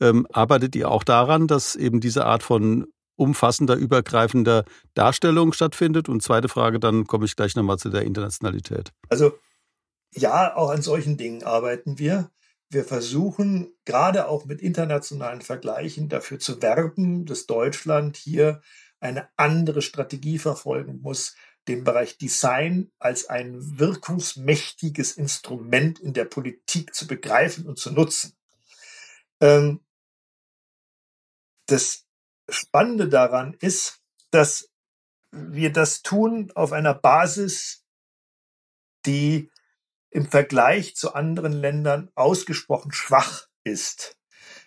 Ähm, 0.00 0.26
arbeitet 0.32 0.76
ihr 0.76 0.88
auch 0.88 1.02
daran, 1.02 1.48
dass 1.48 1.74
eben 1.74 2.00
diese 2.00 2.26
Art 2.26 2.44
von 2.44 2.86
umfassender, 3.18 3.74
übergreifender 3.76 4.64
Darstellung 4.94 5.52
stattfindet? 5.52 6.08
Und 6.08 6.22
zweite 6.22 6.48
Frage, 6.48 6.80
dann 6.80 7.06
komme 7.06 7.24
ich 7.24 7.36
gleich 7.36 7.56
nochmal 7.56 7.78
zu 7.78 7.90
der 7.90 8.02
Internationalität. 8.02 8.92
Also 9.08 9.32
ja, 10.14 10.56
auch 10.56 10.70
an 10.70 10.82
solchen 10.82 11.16
Dingen 11.16 11.42
arbeiten 11.42 11.98
wir. 11.98 12.30
Wir 12.70 12.84
versuchen 12.84 13.72
gerade 13.84 14.28
auch 14.28 14.44
mit 14.44 14.60
internationalen 14.60 15.40
Vergleichen 15.40 16.08
dafür 16.08 16.38
zu 16.38 16.60
werben, 16.60 17.24
dass 17.26 17.46
Deutschland 17.46 18.16
hier 18.16 18.60
eine 19.00 19.28
andere 19.36 19.82
Strategie 19.82 20.38
verfolgen 20.38 21.00
muss, 21.00 21.34
den 21.68 21.84
Bereich 21.84 22.18
Design 22.18 22.90
als 22.98 23.28
ein 23.28 23.78
wirkungsmächtiges 23.78 25.12
Instrument 25.12 25.98
in 25.98 26.14
der 26.14 26.24
Politik 26.24 26.94
zu 26.94 27.06
begreifen 27.06 27.66
und 27.66 27.78
zu 27.78 27.92
nutzen. 27.92 28.32
Ähm, 29.40 29.80
das 31.66 32.07
Spannende 32.48 33.08
daran 33.08 33.54
ist, 33.60 34.00
dass 34.30 34.70
wir 35.30 35.72
das 35.72 36.02
tun 36.02 36.50
auf 36.54 36.72
einer 36.72 36.94
Basis, 36.94 37.84
die 39.06 39.50
im 40.10 40.26
Vergleich 40.26 40.96
zu 40.96 41.14
anderen 41.14 41.52
Ländern 41.52 42.10
ausgesprochen 42.14 42.92
schwach 42.92 43.46
ist. 43.64 44.16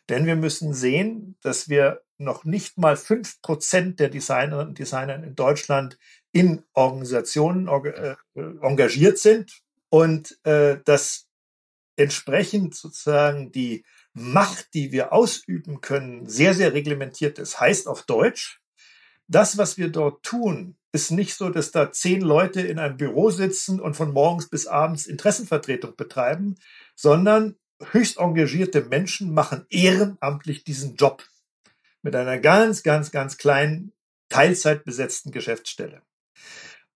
Denn 0.09 0.25
wir 0.25 0.35
müssen 0.35 0.73
sehen, 0.73 1.37
dass 1.41 1.69
wir 1.69 2.03
noch 2.17 2.43
nicht 2.43 2.77
mal 2.77 2.95
fünf 2.95 3.41
Prozent 3.41 3.99
der 3.99 4.09
Designerinnen 4.09 4.69
und 4.69 4.79
Designer 4.79 5.15
in 5.15 5.35
Deutschland 5.35 5.97
in 6.31 6.63
Organisationen 6.73 7.67
äh, 7.67 8.15
engagiert 8.35 9.17
sind 9.17 9.61
und 9.89 10.37
äh, 10.43 10.77
dass 10.85 11.27
entsprechend 11.95 12.75
sozusagen 12.75 13.51
die 13.51 13.83
Macht, 14.13 14.73
die 14.73 14.91
wir 14.91 15.13
ausüben 15.13 15.81
können, 15.81 16.27
sehr, 16.27 16.53
sehr 16.53 16.73
reglementiert 16.73 17.39
ist. 17.39 17.59
Heißt 17.59 17.87
auf 17.87 18.03
Deutsch, 18.03 18.61
das, 19.27 19.57
was 19.57 19.77
wir 19.77 19.89
dort 19.89 20.23
tun, 20.23 20.75
ist 20.91 21.11
nicht 21.11 21.35
so, 21.35 21.49
dass 21.49 21.71
da 21.71 21.91
zehn 21.91 22.21
Leute 22.21 22.61
in 22.61 22.79
einem 22.79 22.97
Büro 22.97 23.29
sitzen 23.29 23.79
und 23.79 23.95
von 23.95 24.11
morgens 24.11 24.49
bis 24.49 24.67
abends 24.67 25.05
Interessenvertretung 25.05 25.95
betreiben, 25.95 26.55
sondern 26.95 27.55
höchst 27.91 28.17
engagierte 28.17 28.81
Menschen 28.81 29.33
machen 29.33 29.65
ehrenamtlich 29.69 30.63
diesen 30.63 30.95
Job 30.95 31.25
mit 32.01 32.15
einer 32.15 32.39
ganz, 32.39 32.83
ganz, 32.83 33.11
ganz 33.11 33.37
kleinen, 33.37 33.93
Teilzeit 34.29 34.85
besetzten 34.85 35.31
Geschäftsstelle. 35.31 36.01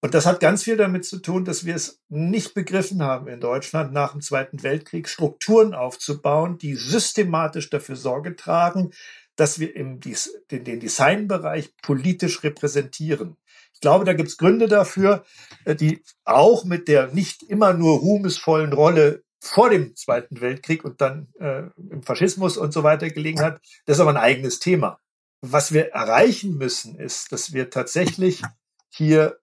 Und 0.02 0.14
das 0.14 0.26
hat 0.26 0.40
ganz 0.40 0.64
viel 0.64 0.78
damit 0.78 1.06
zu 1.06 1.20
tun, 1.20 1.46
dass 1.46 1.66
wir 1.66 1.76
es 1.76 2.02
nicht 2.10 2.54
begriffen 2.54 3.02
haben 3.02 3.28
in 3.28 3.40
Deutschland 3.40 3.92
nach 3.92 4.12
dem 4.12 4.22
Zweiten 4.22 4.62
Weltkrieg 4.62 5.10
Strukturen 5.10 5.74
aufzubauen, 5.74 6.58
die 6.58 6.76
systematisch 6.76 7.70
dafür 7.70 7.96
Sorge 7.96 8.36
tragen, 8.36 8.92
dass 9.36 9.60
wir 9.60 9.76
im, 9.76 10.00
den 10.00 10.80
Designbereich 10.80 11.76
politisch 11.82 12.44
repräsentieren. 12.44 13.38
Ich 13.74 13.82
glaube, 13.82 14.06
da 14.06 14.14
gibt 14.14 14.30
es 14.30 14.38
Gründe 14.38 14.68
dafür, 14.68 15.26
äh, 15.66 15.76
die 15.76 16.04
auch 16.24 16.64
mit 16.64 16.88
der 16.88 17.08
nicht 17.08 17.44
immer 17.44 17.74
nur 17.74 18.00
ruhmesvollen 18.00 18.74
Rolle 18.74 19.24
vor 19.40 19.70
dem 19.70 19.96
Zweiten 19.96 20.42
Weltkrieg 20.42 20.84
und 20.86 21.02
dann 21.02 21.28
äh, 21.40 21.64
im 21.90 22.02
Faschismus 22.04 22.58
und 22.58 22.74
so 22.74 22.84
weiter 22.84 23.10
gelegen 23.10 23.42
hat. 23.42 23.62
Das 23.86 23.98
ist 23.98 24.02
aber 24.02 24.12
ein 24.12 24.18
eigenes 24.18 24.60
Thema. 24.60 25.00
Was 25.42 25.72
wir 25.72 25.90
erreichen 25.90 26.58
müssen, 26.58 26.96
ist, 26.96 27.32
dass 27.32 27.54
wir 27.54 27.70
tatsächlich 27.70 28.42
hier 28.90 29.38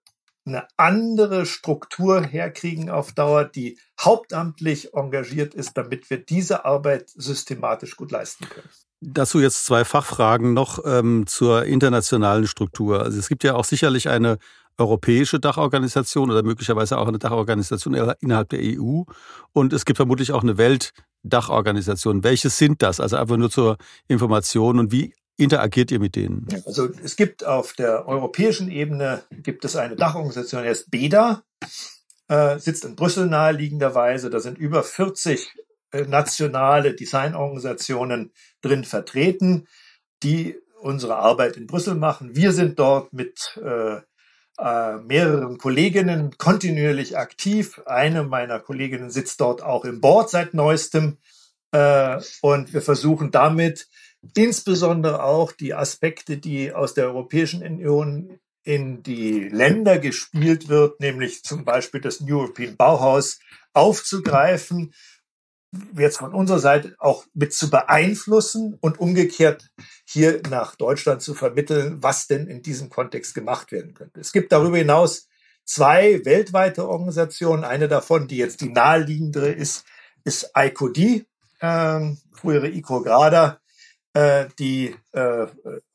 eine 0.45 0.67
andere 0.77 1.45
Struktur 1.45 2.21
herkriegen 2.21 2.89
auf 2.89 3.13
Dauer, 3.13 3.45
die 3.45 3.79
hauptamtlich 3.99 4.93
engagiert 4.93 5.53
ist, 5.53 5.77
damit 5.77 6.09
wir 6.09 6.17
diese 6.17 6.65
Arbeit 6.65 7.09
systematisch 7.09 7.95
gut 7.95 8.11
leisten 8.11 8.49
können. 8.49 8.69
Dazu 8.99 9.39
jetzt 9.39 9.65
zwei 9.65 9.83
Fachfragen 9.85 10.53
noch 10.53 10.79
ähm, 10.85 11.25
zur 11.27 11.65
internationalen 11.65 12.47
Struktur. 12.47 13.01
Also 13.01 13.19
es 13.19 13.27
gibt 13.27 13.43
ja 13.43 13.55
auch 13.55 13.65
sicherlich 13.65 14.09
eine 14.09 14.37
europäische 14.77 15.39
Dachorganisation 15.39 16.31
oder 16.31 16.43
möglicherweise 16.43 16.97
auch 16.97 17.07
eine 17.07 17.19
Dachorganisation 17.19 17.93
innerhalb 17.93 18.49
der 18.49 18.59
EU. 18.61 19.03
Und 19.51 19.73
es 19.73 19.85
gibt 19.85 19.97
vermutlich 19.97 20.31
auch 20.31 20.41
eine 20.41 20.57
Weltdachorganisation. 20.57 22.23
Welche 22.23 22.49
sind 22.49 22.81
das? 22.81 22.99
Also 22.99 23.17
einfach 23.17 23.37
nur 23.37 23.51
zur 23.51 23.77
Information 24.07 24.79
und 24.79 24.91
wie 24.91 25.13
interagiert 25.37 25.91
ihr 25.91 25.99
mit 25.99 26.15
denen? 26.15 26.47
Also 26.65 26.89
es 27.03 27.15
gibt 27.15 27.45
auf 27.45 27.73
der 27.73 28.07
europäischen 28.07 28.69
Ebene 28.69 29.23
gibt 29.31 29.65
es 29.65 29.75
eine 29.75 29.95
Dachorganisation, 29.95 30.63
die 30.63 30.69
heißt 30.69 30.91
BEDA, 30.91 31.43
äh, 32.27 32.59
sitzt 32.59 32.85
in 32.85 32.95
Brüssel 32.95 33.27
naheliegenderweise. 33.27 34.29
Da 34.29 34.39
sind 34.39 34.57
über 34.57 34.83
40 34.83 35.51
äh, 35.91 36.01
nationale 36.03 36.93
Designorganisationen 36.93 38.31
drin 38.61 38.83
vertreten, 38.83 39.67
die 40.21 40.55
unsere 40.79 41.15
Arbeit 41.15 41.57
in 41.57 41.67
Brüssel 41.67 41.95
machen. 41.95 42.35
Wir 42.35 42.51
sind 42.51 42.77
dort 42.77 43.13
mit 43.13 43.59
äh, 43.63 44.01
äh, 44.59 44.97
mehreren 44.97 45.57
Kolleginnen 45.57 46.37
kontinuierlich 46.37 47.17
aktiv. 47.17 47.81
Eine 47.85 48.23
meiner 48.23 48.59
Kolleginnen 48.59 49.09
sitzt 49.09 49.41
dort 49.41 49.63
auch 49.63 49.85
im 49.85 50.01
Board 50.01 50.29
seit 50.29 50.53
neuestem. 50.53 51.17
Äh, 51.71 52.19
und 52.41 52.73
wir 52.73 52.81
versuchen 52.81 53.31
damit 53.31 53.87
insbesondere 54.35 55.23
auch 55.23 55.51
die 55.51 55.73
Aspekte, 55.73 56.37
die 56.37 56.71
aus 56.73 56.93
der 56.93 57.05
Europäischen 57.05 57.63
Union 57.63 58.39
in 58.63 59.03
die 59.03 59.49
Länder 59.49 59.99
gespielt 59.99 60.69
wird, 60.69 60.99
nämlich 60.99 61.43
zum 61.43 61.65
Beispiel 61.65 61.99
das 61.99 62.21
New 62.21 62.39
European 62.39 62.77
Bauhaus, 62.77 63.39
aufzugreifen 63.73 64.93
jetzt 65.97 66.17
von 66.17 66.33
unserer 66.33 66.59
Seite 66.59 66.95
auch 66.99 67.25
mit 67.33 67.53
zu 67.53 67.69
beeinflussen 67.69 68.77
und 68.79 68.99
umgekehrt 68.99 69.71
hier 70.05 70.41
nach 70.49 70.75
Deutschland 70.75 71.21
zu 71.21 71.33
vermitteln, 71.33 72.01
was 72.01 72.27
denn 72.27 72.47
in 72.47 72.61
diesem 72.61 72.89
Kontext 72.89 73.33
gemacht 73.33 73.71
werden 73.71 73.93
könnte. 73.93 74.19
Es 74.19 74.31
gibt 74.31 74.51
darüber 74.51 74.77
hinaus 74.77 75.27
zwei 75.65 76.23
weltweite 76.25 76.87
Organisationen. 76.87 77.63
Eine 77.63 77.87
davon, 77.87 78.27
die 78.27 78.37
jetzt 78.37 78.61
die 78.61 78.69
naheliegendere 78.69 79.51
ist, 79.51 79.85
ist 80.23 80.51
ICOD, 80.55 81.25
äh, 81.59 82.15
frühere 82.31 82.69
ICO-Grada, 82.69 83.59
die 84.59 84.95
äh, 85.13 85.47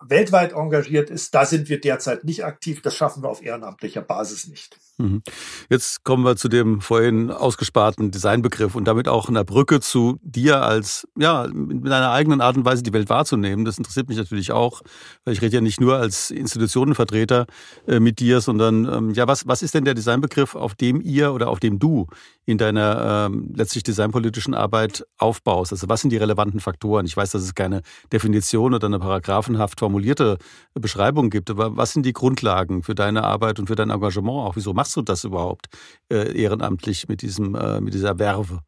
weltweit 0.08 0.52
engagiert 0.52 1.10
ist. 1.10 1.34
Da 1.34 1.44
sind 1.44 1.68
wir 1.68 1.80
derzeit 1.80 2.24
nicht 2.24 2.44
aktiv. 2.44 2.82
Das 2.82 2.94
schaffen 2.94 3.22
wir 3.22 3.28
auf 3.28 3.42
ehrenamtlicher 3.42 4.02
Basis 4.02 4.48
nicht. 4.48 4.78
Mhm. 4.98 5.22
Jetzt 5.70 6.02
kommen 6.02 6.24
wir 6.24 6.34
zu 6.36 6.48
dem 6.48 6.80
vorhin 6.80 7.30
ausgesparten 7.30 8.10
Designbegriff 8.10 8.74
und 8.74 8.84
damit 8.84 9.06
auch 9.06 9.28
einer 9.28 9.44
Brücke 9.44 9.78
zu 9.78 10.18
dir 10.22 10.62
als, 10.62 11.06
ja, 11.16 11.46
mit 11.52 11.92
einer 11.92 12.10
eigenen 12.10 12.40
Art 12.40 12.56
und 12.56 12.64
Weise 12.64 12.82
die 12.82 12.92
Welt 12.92 13.08
wahrzunehmen. 13.08 13.64
Das 13.64 13.78
interessiert 13.78 14.08
mich 14.08 14.18
natürlich 14.18 14.50
auch, 14.50 14.82
weil 15.24 15.34
ich 15.34 15.42
rede 15.42 15.54
ja 15.54 15.60
nicht 15.60 15.80
nur 15.80 15.96
als 15.96 16.32
Institutionenvertreter 16.32 17.46
äh, 17.86 18.00
mit 18.00 18.18
dir, 18.18 18.40
sondern, 18.40 18.92
ähm, 18.92 19.10
ja, 19.14 19.28
was, 19.28 19.46
was 19.46 19.62
ist 19.62 19.74
denn 19.74 19.84
der 19.84 19.94
Designbegriff, 19.94 20.56
auf 20.56 20.74
dem 20.74 21.00
ihr 21.00 21.32
oder 21.32 21.48
auf 21.48 21.60
dem 21.60 21.78
du 21.78 22.08
in 22.44 22.58
deiner 22.58 23.28
ähm, 23.30 23.52
letztlich 23.54 23.84
designpolitischen 23.84 24.54
Arbeit 24.54 25.06
aufbaust? 25.16 25.70
Also 25.72 25.88
was 25.88 26.00
sind 26.00 26.10
die 26.10 26.16
relevanten 26.16 26.58
Faktoren? 26.58 27.06
Ich 27.06 27.16
weiß, 27.16 27.30
dass 27.30 27.42
es 27.42 27.54
keine 27.54 27.82
Definition 28.12 28.74
oder 28.74 28.88
eine 28.88 28.98
paragraphenhaft 28.98 29.78
formulierte 29.98 30.38
Beschreibung 30.74 31.28
gibt, 31.28 31.50
aber 31.50 31.76
was 31.76 31.92
sind 31.92 32.06
die 32.06 32.12
Grundlagen 32.12 32.82
für 32.82 32.94
deine 32.94 33.24
Arbeit 33.24 33.58
und 33.58 33.66
für 33.66 33.74
dein 33.74 33.90
Engagement 33.90 34.38
auch? 34.38 34.56
Wieso 34.56 34.72
machst 34.72 34.94
du 34.96 35.02
das 35.02 35.24
überhaupt 35.24 35.66
äh, 36.12 36.40
ehrenamtlich 36.40 37.08
mit 37.08 37.22
diesem, 37.22 37.54
äh, 37.56 37.80
mit 37.80 37.94
dieser 37.94 38.18
Werbe? 38.18 38.60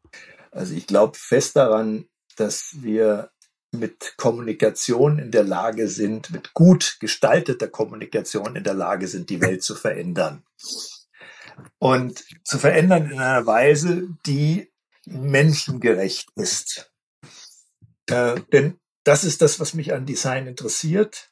Also 0.51 0.73
ich 0.73 0.87
glaube 0.87 1.17
fest 1.17 1.55
daran, 1.55 2.05
dass 2.35 2.75
wir 2.81 3.31
mit 3.71 4.15
Kommunikation 4.17 5.19
in 5.19 5.31
der 5.31 5.45
Lage 5.45 5.87
sind, 5.87 6.31
mit 6.31 6.53
gut 6.53 6.97
gestalteter 6.99 7.69
Kommunikation 7.69 8.57
in 8.57 8.65
der 8.65 8.73
Lage 8.73 9.07
sind, 9.07 9.29
die 9.29 9.39
Welt 9.39 9.63
zu 9.63 9.75
verändern. 9.75 10.43
Und 11.79 12.25
zu 12.43 12.57
verändern 12.57 13.09
in 13.09 13.19
einer 13.19 13.45
Weise, 13.45 14.09
die 14.25 14.69
menschengerecht 15.05 16.27
ist. 16.35 16.91
Äh, 18.07 18.41
denn 18.51 18.80
das 19.03 19.23
ist 19.23 19.41
das, 19.41 19.59
was 19.59 19.73
mich 19.73 19.93
an 19.93 20.05
Design 20.05 20.47
interessiert 20.47 21.31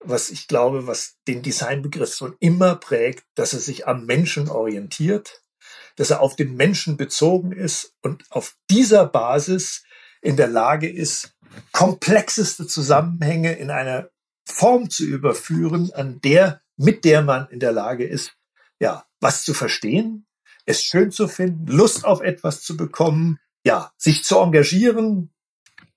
was 0.00 0.30
ich 0.30 0.48
glaube, 0.48 0.86
was 0.86 1.16
den 1.26 1.42
Designbegriff 1.42 2.14
schon 2.14 2.36
immer 2.40 2.76
prägt, 2.76 3.24
dass 3.34 3.52
er 3.52 3.60
sich 3.60 3.86
am 3.86 4.06
Menschen 4.06 4.48
orientiert, 4.48 5.42
dass 5.96 6.10
er 6.10 6.20
auf 6.20 6.36
den 6.36 6.54
Menschen 6.54 6.96
bezogen 6.96 7.52
ist 7.52 7.94
und 8.02 8.24
auf 8.30 8.56
dieser 8.70 9.06
Basis 9.06 9.84
in 10.22 10.36
der 10.36 10.48
Lage 10.48 10.88
ist, 10.88 11.34
komplexeste 11.72 12.66
Zusammenhänge 12.66 13.54
in 13.54 13.70
einer 13.70 14.10
Form 14.44 14.90
zu 14.90 15.04
überführen, 15.04 15.90
an 15.92 16.20
der, 16.20 16.60
mit 16.76 17.04
der 17.04 17.22
man 17.22 17.48
in 17.48 17.60
der 17.60 17.72
Lage 17.72 18.06
ist, 18.06 18.32
ja, 18.78 19.06
was 19.20 19.44
zu 19.44 19.54
verstehen, 19.54 20.26
es 20.66 20.82
schön 20.82 21.10
zu 21.10 21.28
finden, 21.28 21.66
Lust 21.66 22.04
auf 22.04 22.20
etwas 22.20 22.62
zu 22.62 22.76
bekommen, 22.76 23.38
ja, 23.64 23.92
sich 23.96 24.24
zu 24.24 24.38
engagieren, 24.38 25.32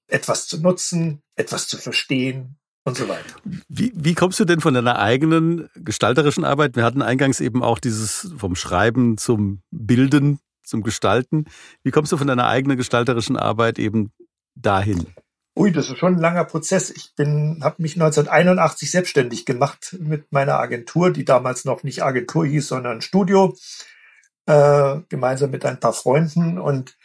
etwas 0.10 0.48
zu 0.48 0.62
nutzen, 0.62 1.22
etwas 1.36 1.68
zu 1.68 1.78
verstehen, 1.78 2.60
und 2.86 2.98
so 2.98 3.08
weiter. 3.08 3.36
Wie, 3.68 3.92
wie 3.96 4.16
kommst 4.16 4.40
du 4.40 4.46
denn 4.46 4.62
von 4.62 4.74
deiner 4.74 5.00
eigenen 5.00 5.70
gestalterischen 5.76 6.44
Arbeit? 6.44 6.76
Wir 6.76 6.84
hatten 6.84 7.02
eingangs 7.02 7.40
eben 7.40 7.64
auch 7.64 7.80
dieses 7.80 8.34
vom 8.38 8.56
Schreiben 8.56 9.18
zum 9.18 9.62
Bilden, 9.70 10.40
zum 10.64 10.84
Gestalten. 10.84 11.46
Wie 11.84 11.92
kommst 11.92 12.12
du 12.12 12.18
von 12.18 12.28
deiner 12.28 12.48
eigenen 12.48 12.78
gestalterischen 12.78 13.38
Arbeit 13.38 13.80
eben 13.80 14.12
dahin? 14.56 15.08
Ui, 15.56 15.72
das 15.72 15.90
ist 15.90 15.98
schon 15.98 16.16
ein 16.16 16.22
langer 16.22 16.46
Prozess. 16.46 16.90
Ich 16.90 17.14
bin, 17.16 17.60
habe 17.64 17.82
mich 17.82 17.96
1981 17.96 18.92
selbstständig 18.92 19.46
gemacht 19.46 19.98
mit 20.00 20.32
meiner 20.32 20.60
Agentur, 20.60 21.12
die 21.12 21.26
damals 21.26 21.66
noch 21.66 21.84
nicht 21.84 22.04
Agentur 22.04 22.46
hieß, 22.46 22.68
sondern 22.68 23.02
Studio, 23.02 23.56
äh, 24.46 25.00
gemeinsam 25.10 25.52
mit 25.52 25.66
ein 25.66 25.80
paar 25.80 25.94
Freunden. 25.94 26.60
Und 26.60 26.98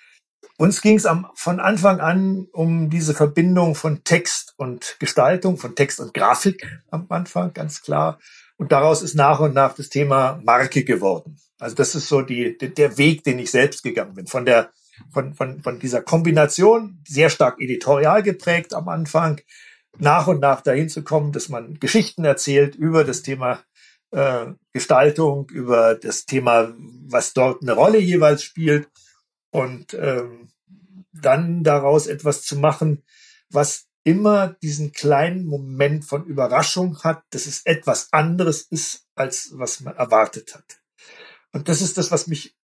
uns 0.56 0.82
ging 0.82 0.96
es 0.96 1.08
von 1.34 1.60
Anfang 1.60 2.00
an 2.00 2.46
um 2.52 2.90
diese 2.90 3.14
Verbindung 3.14 3.74
von 3.74 4.04
Text 4.04 4.54
und 4.56 4.96
Gestaltung, 5.00 5.56
von 5.56 5.74
Text 5.74 6.00
und 6.00 6.14
Grafik 6.14 6.64
am 6.90 7.06
Anfang, 7.08 7.52
ganz 7.52 7.82
klar. 7.82 8.20
Und 8.56 8.70
daraus 8.70 9.02
ist 9.02 9.14
nach 9.14 9.40
und 9.40 9.54
nach 9.54 9.74
das 9.74 9.88
Thema 9.88 10.40
Marke 10.44 10.84
geworden. 10.84 11.36
Also 11.58 11.74
das 11.74 11.94
ist 11.94 12.08
so 12.08 12.22
die, 12.22 12.56
der 12.56 12.98
Weg, 12.98 13.24
den 13.24 13.40
ich 13.40 13.50
selbst 13.50 13.82
gegangen 13.82 14.14
bin. 14.14 14.26
Von 14.28 14.44
der, 14.44 14.70
von, 15.12 15.34
von, 15.34 15.60
von 15.60 15.80
dieser 15.80 16.02
Kombination, 16.02 17.02
sehr 17.06 17.30
stark 17.30 17.60
editorial 17.60 18.22
geprägt 18.22 18.74
am 18.74 18.88
Anfang, 18.88 19.40
nach 19.98 20.28
und 20.28 20.40
nach 20.40 20.60
dahin 20.60 20.88
zu 20.88 21.02
kommen, 21.02 21.32
dass 21.32 21.48
man 21.48 21.80
Geschichten 21.80 22.24
erzählt 22.24 22.76
über 22.76 23.02
das 23.02 23.22
Thema 23.22 23.60
äh, 24.12 24.46
Gestaltung, 24.72 25.48
über 25.50 25.96
das 25.96 26.26
Thema, 26.26 26.72
was 27.08 27.32
dort 27.32 27.62
eine 27.62 27.72
Rolle 27.72 27.98
jeweils 27.98 28.44
spielt 28.44 28.88
und 29.54 29.94
ähm, 29.94 30.48
dann 31.12 31.62
daraus 31.62 32.08
etwas 32.08 32.42
zu 32.42 32.56
machen, 32.56 33.04
was 33.50 33.86
immer 34.02 34.56
diesen 34.62 34.90
kleinen 34.90 35.46
Moment 35.46 36.04
von 36.04 36.26
Überraschung 36.26 37.04
hat, 37.04 37.22
dass 37.30 37.46
es 37.46 37.64
etwas 37.64 38.12
anderes 38.12 38.62
ist, 38.62 39.06
als 39.14 39.50
was 39.52 39.78
man 39.78 39.94
erwartet 39.94 40.56
hat. 40.56 40.80
Und 41.52 41.68
das 41.68 41.82
ist 41.82 41.96
das, 41.98 42.10
was 42.10 42.26
mich 42.26 42.56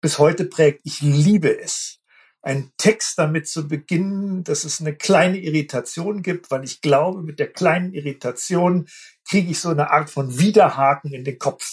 bis 0.00 0.20
heute 0.20 0.44
prägt. 0.44 0.82
Ich 0.84 1.00
liebe 1.00 1.58
es, 1.60 1.98
einen 2.42 2.72
Text 2.76 3.18
damit 3.18 3.48
zu 3.48 3.66
beginnen, 3.66 4.44
dass 4.44 4.62
es 4.62 4.80
eine 4.80 4.94
kleine 4.94 5.38
Irritation 5.38 6.22
gibt, 6.22 6.52
weil 6.52 6.62
ich 6.62 6.80
glaube, 6.80 7.22
mit 7.22 7.40
der 7.40 7.52
kleinen 7.52 7.92
Irritation 7.92 8.86
kriege 9.28 9.50
ich 9.50 9.58
so 9.58 9.70
eine 9.70 9.90
Art 9.90 10.10
von 10.10 10.38
Widerhaken 10.38 11.12
in 11.12 11.24
den 11.24 11.40
Kopf. 11.40 11.68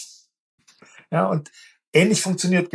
Ja, 1.12 1.26
und 1.26 1.52
ähnlich 1.92 2.20
funktioniert 2.20 2.72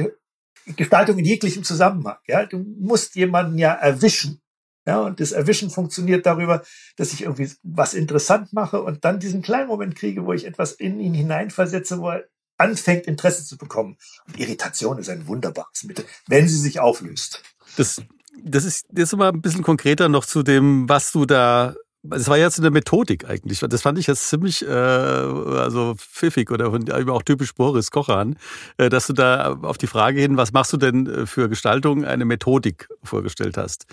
Gestaltung 0.65 1.17
in 1.17 1.25
jeglichem 1.25 1.63
Zusammenhang. 1.63 2.17
Ja, 2.27 2.45
du 2.45 2.59
musst 2.79 3.15
jemanden 3.15 3.57
ja 3.57 3.73
erwischen. 3.73 4.41
Ja, 4.85 5.01
und 5.01 5.19
das 5.19 5.33
Erwischen 5.33 5.69
funktioniert 5.69 6.25
darüber, 6.25 6.63
dass 6.95 7.13
ich 7.13 7.21
irgendwie 7.21 7.51
was 7.63 7.93
interessant 7.93 8.53
mache 8.53 8.81
und 8.81 9.05
dann 9.05 9.19
diesen 9.19 9.41
kleinen 9.41 9.67
Moment 9.67 9.95
kriege, 9.95 10.25
wo 10.25 10.33
ich 10.33 10.45
etwas 10.45 10.71
in 10.71 10.99
ihn 10.99 11.13
hineinversetze, 11.13 11.99
wo 11.99 12.09
er 12.09 12.23
anfängt, 12.57 13.05
Interesse 13.05 13.45
zu 13.45 13.57
bekommen. 13.57 13.97
Und 14.27 14.39
Irritation 14.39 14.97
ist 14.97 15.09
ein 15.09 15.27
wunderbares 15.27 15.83
Mittel, 15.83 16.05
wenn 16.27 16.47
sie 16.47 16.57
sich 16.57 16.79
auflöst. 16.79 17.43
Das, 17.77 18.01
das 18.43 18.65
ist 18.65 18.87
jetzt 18.95 19.15
mal 19.15 19.29
ein 19.29 19.41
bisschen 19.41 19.63
konkreter 19.63 20.09
noch 20.09 20.25
zu 20.25 20.43
dem, 20.43 20.89
was 20.89 21.11
du 21.11 21.25
da 21.25 21.75
es 22.11 22.27
war 22.27 22.37
jetzt 22.37 22.59
eine 22.59 22.71
Methodik 22.71 23.29
eigentlich. 23.29 23.59
Das 23.59 23.81
fand 23.81 23.99
ich 23.99 24.07
jetzt 24.07 24.29
ziemlich 24.29 24.65
äh, 24.65 24.69
also 24.69 25.95
pfiffig 25.97 26.49
oder 26.51 26.71
auch 27.11 27.23
typisch 27.23 27.53
Boris 27.53 27.91
Kochan, 27.91 28.37
äh, 28.77 28.89
dass 28.89 29.07
du 29.07 29.13
da 29.13 29.59
auf 29.61 29.77
die 29.77 29.87
Frage 29.87 30.21
hin, 30.21 30.37
was 30.37 30.53
machst 30.53 30.71
du 30.71 30.77
denn 30.77 31.07
äh, 31.07 31.25
für 31.25 31.49
Gestaltung, 31.49 32.05
eine 32.05 32.25
Methodik 32.25 32.87
vorgestellt 33.03 33.57
hast. 33.57 33.85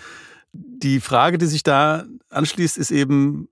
Die 0.53 1.01
Frage, 1.01 1.37
die 1.37 1.45
sich 1.47 1.63
da 1.63 2.05
anschließt, 2.29 2.77
ist 2.77 2.91
eben 2.91 3.49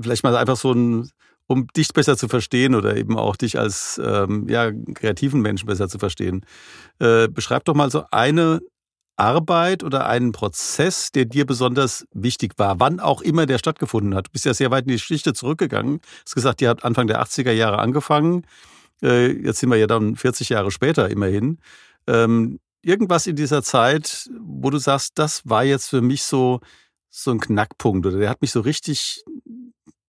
vielleicht 0.00 0.24
mal 0.24 0.36
einfach 0.36 0.56
so 0.56 0.72
ein, 0.72 1.10
um 1.46 1.68
dich 1.76 1.88
besser 1.92 2.16
zu 2.16 2.26
verstehen 2.26 2.74
oder 2.74 2.96
eben 2.96 3.16
auch 3.16 3.36
dich 3.36 3.58
als 3.58 4.00
ähm, 4.04 4.48
ja, 4.48 4.72
kreativen 4.94 5.40
Menschen 5.40 5.66
besser 5.66 5.88
zu 5.88 5.98
verstehen. 5.98 6.44
Äh, 6.98 7.28
beschreib 7.28 7.64
doch 7.64 7.74
mal 7.74 7.90
so 7.90 8.04
eine 8.10 8.60
Arbeit 9.16 9.84
oder 9.84 10.06
einen 10.06 10.32
Prozess, 10.32 11.12
der 11.12 11.24
dir 11.24 11.46
besonders 11.46 12.06
wichtig 12.12 12.54
war, 12.56 12.80
wann 12.80 13.00
auch 13.00 13.22
immer 13.22 13.46
der 13.46 13.58
stattgefunden 13.58 14.14
hat. 14.14 14.28
Du 14.28 14.32
bist 14.32 14.44
ja 14.44 14.54
sehr 14.54 14.70
weit 14.70 14.84
in 14.84 14.88
die 14.88 14.94
Geschichte 14.94 15.34
zurückgegangen. 15.34 15.98
Du 15.98 16.06
hast 16.26 16.34
gesagt, 16.34 16.60
ihr 16.62 16.68
habt 16.68 16.84
Anfang 16.84 17.06
der 17.06 17.22
80er 17.22 17.52
Jahre 17.52 17.78
angefangen. 17.78 18.46
Äh, 19.02 19.32
jetzt 19.32 19.60
sind 19.60 19.70
wir 19.70 19.76
ja 19.76 19.86
dann 19.86 20.16
40 20.16 20.48
Jahre 20.48 20.70
später 20.70 21.08
immerhin. 21.10 21.58
Ähm, 22.06 22.58
irgendwas 22.82 23.26
in 23.26 23.36
dieser 23.36 23.62
Zeit, 23.62 24.28
wo 24.40 24.70
du 24.70 24.78
sagst, 24.78 25.12
das 25.16 25.42
war 25.44 25.64
jetzt 25.64 25.88
für 25.88 26.02
mich 26.02 26.22
so, 26.22 26.60
so 27.10 27.30
ein 27.30 27.40
Knackpunkt 27.40 28.06
oder 28.06 28.18
der 28.18 28.30
hat 28.30 28.42
mich 28.42 28.50
so 28.50 28.60
richtig, 28.60 29.24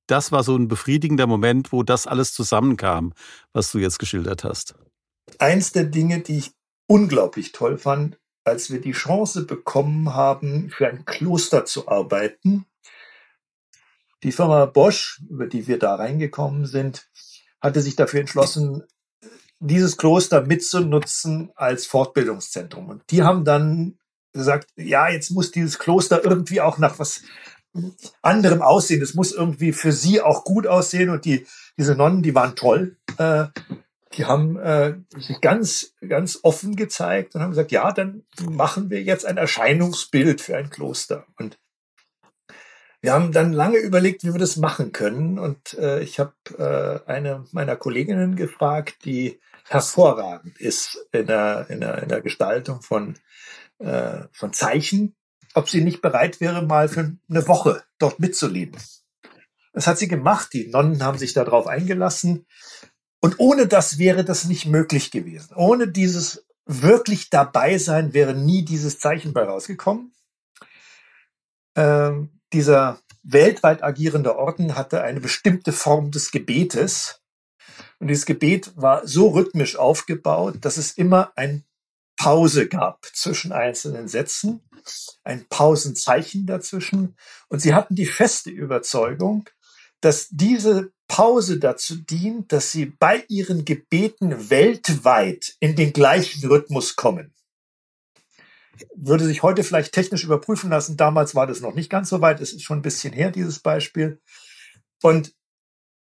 das 0.07 0.31
war 0.31 0.43
so 0.43 0.55
ein 0.55 0.67
befriedigender 0.67 1.27
Moment, 1.27 1.71
wo 1.71 1.83
das 1.83 2.07
alles 2.07 2.33
zusammenkam, 2.33 3.13
was 3.53 3.71
du 3.71 3.79
jetzt 3.79 3.99
geschildert 3.99 4.43
hast. 4.43 4.75
Eins 5.39 5.71
der 5.71 5.85
Dinge, 5.85 6.19
die 6.19 6.37
ich 6.37 6.51
unglaublich 6.87 7.51
toll 7.51 7.77
fand, 7.77 8.17
als 8.45 8.71
wir 8.71 8.79
die 8.79 8.93
Chance 8.93 9.45
bekommen 9.45 10.13
haben, 10.13 10.69
für 10.69 10.87
ein 10.87 11.03
Kloster 11.03 11.65
zu 11.65 11.87
arbeiten. 11.87 12.65
Die 14.23 14.31
Firma 14.31 14.65
Bosch, 14.65 15.21
über 15.29 15.47
die 15.47 15.67
wir 15.67 15.79
da 15.79 15.95
reingekommen 15.95 16.65
sind, 16.65 17.07
hatte 17.59 17.81
sich 17.81 17.95
dafür 17.95 18.21
entschlossen, 18.21 18.83
dieses 19.59 19.97
Kloster 19.97 20.41
mitzunutzen 20.41 21.51
als 21.55 21.85
Fortbildungszentrum. 21.87 22.89
Und 22.89 23.03
die 23.09 23.23
haben 23.23 23.45
dann 23.45 23.97
gesagt, 24.31 24.69
ja, 24.75 25.09
jetzt 25.09 25.31
muss 25.31 25.51
dieses 25.51 25.79
Kloster 25.79 26.23
irgendwie 26.23 26.61
auch 26.61 26.77
nach 26.77 26.99
was 26.99 27.21
anderem 28.21 28.61
aussehen. 28.61 29.01
Es 29.01 29.15
muss 29.15 29.31
irgendwie 29.31 29.73
für 29.73 29.91
sie 29.91 30.21
auch 30.21 30.43
gut 30.43 30.67
aussehen. 30.67 31.09
Und 31.09 31.25
die, 31.25 31.47
diese 31.77 31.95
Nonnen, 31.95 32.21
die 32.21 32.35
waren 32.35 32.55
toll. 32.55 32.97
Äh, 33.17 33.45
die 34.13 34.25
haben 34.25 34.57
äh, 34.57 34.95
sich 35.17 35.41
ganz, 35.41 35.93
ganz 36.07 36.39
offen 36.43 36.75
gezeigt 36.75 37.35
und 37.35 37.41
haben 37.41 37.49
gesagt, 37.49 37.71
ja, 37.71 37.91
dann 37.91 38.23
machen 38.49 38.89
wir 38.89 39.01
jetzt 39.01 39.25
ein 39.25 39.37
Erscheinungsbild 39.37 40.41
für 40.41 40.55
ein 40.55 40.69
Kloster. 40.69 41.25
Und 41.37 41.57
wir 43.01 43.13
haben 43.13 43.31
dann 43.31 43.53
lange 43.53 43.77
überlegt, 43.77 44.23
wie 44.23 44.33
wir 44.33 44.39
das 44.39 44.57
machen 44.57 44.91
können. 44.91 45.37
Und 45.37 45.73
äh, 45.75 46.01
ich 46.01 46.19
habe 46.19 46.33
äh, 46.57 47.09
eine 47.09 47.45
meiner 47.51 47.75
Kolleginnen 47.75 48.35
gefragt, 48.35 49.05
die 49.05 49.39
hervorragend 49.67 50.59
ist 50.59 50.97
in 51.11 51.27
der, 51.27 51.67
in 51.69 51.81
der, 51.81 52.03
in 52.03 52.09
der 52.09 52.21
Gestaltung 52.21 52.81
von, 52.81 53.15
äh, 53.79 54.23
von 54.31 54.53
Zeichen, 54.53 55.15
ob 55.53 55.69
sie 55.69 55.81
nicht 55.81 56.01
bereit 56.01 56.39
wäre, 56.41 56.61
mal 56.61 56.87
für 56.87 57.15
eine 57.29 57.47
Woche 57.47 57.83
dort 57.97 58.19
mitzuleben. 58.19 58.79
Das 59.73 59.87
hat 59.87 59.97
sie 59.97 60.07
gemacht. 60.07 60.49
Die 60.53 60.67
Nonnen 60.67 61.03
haben 61.03 61.17
sich 61.17 61.33
darauf 61.33 61.67
eingelassen. 61.67 62.45
Und 63.25 63.39
ohne 63.39 63.65
das 63.65 63.97
wäre 63.97 64.23
das 64.23 64.45
nicht 64.45 64.67
möglich 64.67 65.09
gewesen. 65.09 65.55
Ohne 65.55 65.87
dieses 65.87 66.45
wirklich 66.67 67.31
dabei 67.31 67.79
sein 67.79 68.13
wäre 68.13 68.35
nie 68.35 68.63
dieses 68.63 68.99
Zeichen 68.99 69.33
bei 69.33 69.41
rausgekommen. 69.45 70.13
Ähm, 71.75 72.39
dieser 72.53 72.99
weltweit 73.23 73.81
agierende 73.81 74.37
Orden 74.37 74.75
hatte 74.75 75.01
eine 75.01 75.21
bestimmte 75.21 75.71
Form 75.71 76.11
des 76.11 76.29
Gebetes. 76.29 77.23
Und 77.97 78.09
dieses 78.09 78.27
Gebet 78.27 78.71
war 78.75 79.07
so 79.07 79.29
rhythmisch 79.29 79.75
aufgebaut, 79.75 80.57
dass 80.61 80.77
es 80.77 80.91
immer 80.91 81.33
ein 81.35 81.65
Pause 82.17 82.67
gab 82.67 83.07
zwischen 83.11 83.51
einzelnen 83.51 84.07
Sätzen, 84.07 84.61
ein 85.23 85.47
Pausenzeichen 85.49 86.45
dazwischen. 86.45 87.17
Und 87.47 87.59
sie 87.59 87.73
hatten 87.73 87.95
die 87.95 88.05
feste 88.05 88.51
Überzeugung, 88.51 89.49
dass 89.99 90.27
diese 90.29 90.93
Pause 91.07 91.59
dazu 91.59 91.95
dient, 91.95 92.51
dass 92.51 92.71
sie 92.71 92.85
bei 92.85 93.23
ihren 93.27 93.65
Gebeten 93.65 94.49
weltweit 94.49 95.55
in 95.59 95.75
den 95.75 95.93
gleichen 95.93 96.47
Rhythmus 96.47 96.95
kommen. 96.95 97.33
Würde 98.95 99.25
sich 99.25 99.43
heute 99.43 99.63
vielleicht 99.63 99.93
technisch 99.93 100.23
überprüfen 100.23 100.69
lassen. 100.69 100.97
Damals 100.97 101.35
war 101.35 101.47
das 101.47 101.61
noch 101.61 101.73
nicht 101.73 101.89
ganz 101.89 102.09
so 102.09 102.21
weit. 102.21 102.41
Es 102.41 102.53
ist 102.53 102.63
schon 102.63 102.79
ein 102.79 102.83
bisschen 102.83 103.13
her, 103.13 103.31
dieses 103.31 103.59
Beispiel. 103.59 104.19
Und 105.01 105.33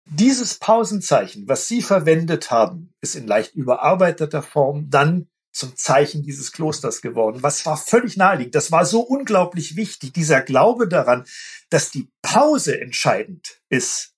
dieses 0.06 0.56
Pausenzeichen, 0.56 1.48
was 1.48 1.68
Sie 1.68 1.82
verwendet 1.82 2.52
haben, 2.52 2.94
ist 3.00 3.16
in 3.16 3.28
leicht 3.28 3.54
überarbeiteter 3.54 4.42
Form 4.42 4.90
dann 4.90 5.30
zum 5.52 5.76
Zeichen 5.76 6.24
dieses 6.24 6.52
Klosters 6.52 7.02
geworden. 7.02 7.44
Was 7.44 7.66
war 7.66 7.78
völlig 7.78 8.18
naheliegend. 8.18 8.56
Das 8.56 8.72
war 8.72 8.86
so 8.86 9.02
unglaublich 9.02 9.76
wichtig. 9.76 10.14
Dieser 10.14 10.42
Glaube 10.42 10.88
daran, 10.88 11.26
dass 11.70 11.92
die 11.92 12.10
Pause 12.22 12.80
entscheidend 12.80 13.62
ist 13.70 14.16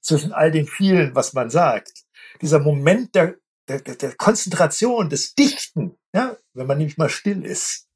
zwischen 0.00 0.32
all 0.32 0.50
dem 0.50 0.66
vielen, 0.66 1.14
was 1.14 1.32
man 1.32 1.50
sagt. 1.50 2.04
Dieser 2.40 2.60
Moment 2.60 3.14
der, 3.14 3.36
der, 3.68 3.80
der 3.80 4.14
Konzentration, 4.16 5.08
des 5.10 5.34
Dichten, 5.34 5.96
ja, 6.14 6.36
wenn 6.54 6.66
man 6.66 6.78
nämlich 6.78 6.98
mal 6.98 7.08
still 7.08 7.44
ist. 7.44 7.86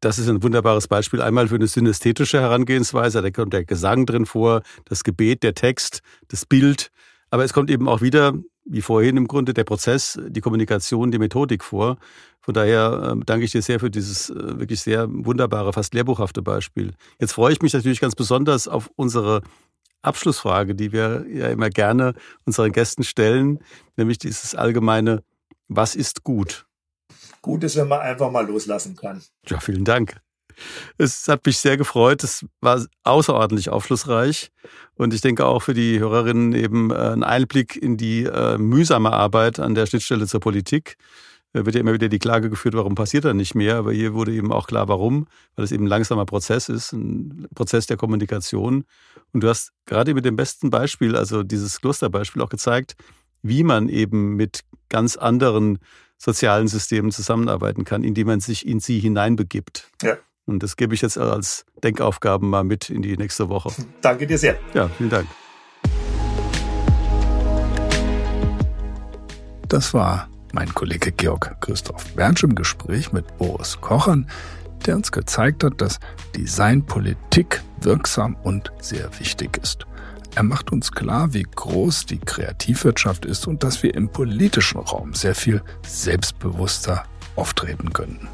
Das 0.00 0.18
ist 0.18 0.28
ein 0.28 0.42
wunderbares 0.42 0.88
Beispiel. 0.88 1.20
Einmal 1.20 1.48
für 1.48 1.56
eine 1.56 1.66
synästhetische 1.66 2.40
Herangehensweise. 2.40 3.20
Da 3.20 3.30
kommt 3.30 3.52
der 3.52 3.64
Gesang 3.64 4.06
drin 4.06 4.24
vor, 4.26 4.62
das 4.86 5.04
Gebet, 5.04 5.42
der 5.42 5.54
Text, 5.54 6.00
das 6.28 6.46
Bild. 6.46 6.90
Aber 7.30 7.44
es 7.44 7.52
kommt 7.52 7.70
eben 7.70 7.88
auch 7.88 8.00
wieder, 8.00 8.32
wie 8.64 8.80
vorhin 8.80 9.16
im 9.16 9.28
Grunde, 9.28 9.52
der 9.52 9.64
Prozess, 9.64 10.18
die 10.28 10.40
Kommunikation, 10.40 11.10
die 11.10 11.18
Methodik 11.18 11.62
vor. 11.62 11.98
Von 12.40 12.54
daher 12.54 13.16
äh, 13.16 13.24
danke 13.24 13.44
ich 13.44 13.52
dir 13.52 13.62
sehr 13.62 13.80
für 13.80 13.90
dieses 13.90 14.30
äh, 14.30 14.58
wirklich 14.58 14.80
sehr 14.80 15.06
wunderbare, 15.08 15.72
fast 15.72 15.94
lehrbuchhafte 15.94 16.42
Beispiel. 16.42 16.92
Jetzt 17.18 17.32
freue 17.32 17.52
ich 17.52 17.62
mich 17.62 17.72
natürlich 17.72 18.00
ganz 18.00 18.14
besonders 18.14 18.68
auf 18.68 18.90
unsere 18.96 19.42
Abschlussfrage, 20.04 20.74
die 20.74 20.92
wir 20.92 21.24
ja 21.28 21.48
immer 21.48 21.70
gerne 21.70 22.14
unseren 22.44 22.72
Gästen 22.72 23.04
stellen, 23.04 23.60
nämlich 23.96 24.18
dieses 24.18 24.54
allgemeine, 24.54 25.22
was 25.68 25.94
ist 25.96 26.24
gut? 26.24 26.66
Gut 27.42 27.64
ist, 27.64 27.76
wenn 27.76 27.88
man 27.88 28.00
einfach 28.00 28.30
mal 28.30 28.46
loslassen 28.46 28.96
kann. 28.96 29.22
Ja, 29.46 29.60
vielen 29.60 29.84
Dank. 29.84 30.20
Es 30.98 31.26
hat 31.28 31.44
mich 31.46 31.58
sehr 31.58 31.76
gefreut. 31.76 32.22
Es 32.22 32.46
war 32.60 32.84
außerordentlich 33.02 33.70
aufschlussreich. 33.70 34.50
Und 34.94 35.12
ich 35.12 35.20
denke 35.20 35.44
auch 35.46 35.60
für 35.60 35.74
die 35.74 35.98
Hörerinnen 35.98 36.52
eben 36.52 36.90
äh, 36.90 36.94
ein 36.94 37.24
Einblick 37.24 37.76
in 37.76 37.96
die 37.96 38.24
äh, 38.24 38.56
mühsame 38.58 39.12
Arbeit 39.12 39.58
an 39.58 39.74
der 39.74 39.86
Schnittstelle 39.86 40.26
zur 40.26 40.40
Politik 40.40 40.96
wird 41.54 41.74
ja 41.74 41.80
immer 41.80 41.92
wieder 41.92 42.08
die 42.08 42.18
Klage 42.18 42.50
geführt, 42.50 42.74
warum 42.74 42.96
passiert 42.96 43.24
da 43.24 43.32
nicht 43.32 43.54
mehr? 43.54 43.76
Aber 43.76 43.92
hier 43.92 44.12
wurde 44.12 44.32
eben 44.32 44.52
auch 44.52 44.66
klar, 44.66 44.88
warum, 44.88 45.28
weil 45.54 45.64
es 45.64 45.72
eben 45.72 45.84
ein 45.84 45.88
langsamer 45.88 46.26
Prozess 46.26 46.68
ist, 46.68 46.92
ein 46.92 47.46
Prozess 47.54 47.86
der 47.86 47.96
Kommunikation. 47.96 48.84
Und 49.32 49.42
du 49.42 49.48
hast 49.48 49.72
gerade 49.86 50.14
mit 50.14 50.24
dem 50.24 50.36
besten 50.36 50.70
Beispiel, 50.70 51.14
also 51.14 51.44
dieses 51.44 51.80
Klosterbeispiel 51.80 52.42
auch 52.42 52.48
gezeigt, 52.48 52.96
wie 53.42 53.62
man 53.62 53.88
eben 53.88 54.34
mit 54.34 54.60
ganz 54.88 55.16
anderen 55.16 55.78
sozialen 56.18 56.66
Systemen 56.66 57.12
zusammenarbeiten 57.12 57.84
kann, 57.84 58.02
indem 58.02 58.26
man 58.26 58.40
sich 58.40 58.66
in 58.66 58.80
sie 58.80 58.98
hineinbegibt. 58.98 59.90
Ja. 60.02 60.16
Und 60.46 60.62
das 60.62 60.76
gebe 60.76 60.94
ich 60.94 61.02
jetzt 61.02 61.18
als 61.18 61.64
Denkaufgaben 61.82 62.50
mal 62.50 62.64
mit 62.64 62.90
in 62.90 63.02
die 63.02 63.16
nächste 63.16 63.48
Woche. 63.48 63.72
Danke 64.00 64.26
dir 64.26 64.38
sehr. 64.38 64.58
Ja, 64.74 64.88
vielen 64.88 65.10
Dank. 65.10 65.28
Das 69.68 69.94
war 69.94 70.28
mein 70.54 70.72
Kollege 70.72 71.10
Georg 71.10 71.56
Christoph 71.60 72.14
Bernsch 72.14 72.44
im 72.44 72.54
Gespräch 72.54 73.12
mit 73.12 73.36
Boris 73.38 73.80
Kochern, 73.80 74.28
der 74.86 74.94
uns 74.94 75.10
gezeigt 75.10 75.64
hat, 75.64 75.80
dass 75.80 75.98
Designpolitik 76.36 77.60
wirksam 77.80 78.36
und 78.44 78.70
sehr 78.80 79.10
wichtig 79.18 79.58
ist. 79.60 79.84
Er 80.36 80.44
macht 80.44 80.70
uns 80.70 80.92
klar, 80.92 81.34
wie 81.34 81.42
groß 81.42 82.06
die 82.06 82.18
Kreativwirtschaft 82.18 83.24
ist 83.24 83.48
und 83.48 83.64
dass 83.64 83.82
wir 83.82 83.94
im 83.94 84.08
politischen 84.08 84.78
Raum 84.78 85.12
sehr 85.12 85.34
viel 85.34 85.60
selbstbewusster 85.86 87.04
auftreten 87.34 87.92
können. 87.92 88.28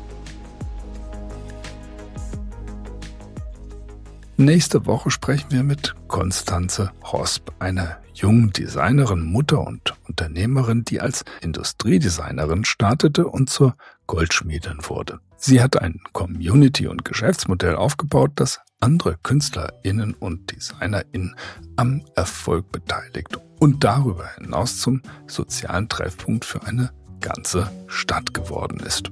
Nächste 4.41 4.87
Woche 4.87 5.11
sprechen 5.11 5.51
wir 5.51 5.63
mit 5.63 5.95
Konstanze 6.09 6.93
Hosp, 7.05 7.51
einer 7.59 7.99
jungen 8.15 8.51
Designerin, 8.55 9.21
Mutter 9.21 9.61
und 9.61 9.95
Unternehmerin, 10.09 10.83
die 10.83 10.99
als 11.03 11.27
Industriedesignerin 11.43 12.65
startete 12.65 13.27
und 13.27 13.51
zur 13.51 13.77
Goldschmiedin 14.07 14.79
wurde. 14.85 15.21
Sie 15.37 15.61
hat 15.61 15.77
ein 15.77 16.01
Community- 16.15 16.87
und 16.87 17.05
Geschäftsmodell 17.05 17.77
aufgebaut, 17.77 18.31
das 18.37 18.61
andere 18.81 19.19
KünstlerInnen 19.23 20.15
und 20.15 20.51
DesignerInnen 20.51 21.37
am 21.77 22.03
Erfolg 22.17 22.73
beteiligt 22.73 23.37
und 23.59 23.85
darüber 23.85 24.27
hinaus 24.39 24.79
zum 24.79 25.03
sozialen 25.27 25.91
Treffpunkt 25.91 26.47
für 26.47 26.63
eine 26.63 26.93
ganze 27.21 27.71
Stadt 27.89 28.33
geworden 28.33 28.81
ist. 28.81 29.11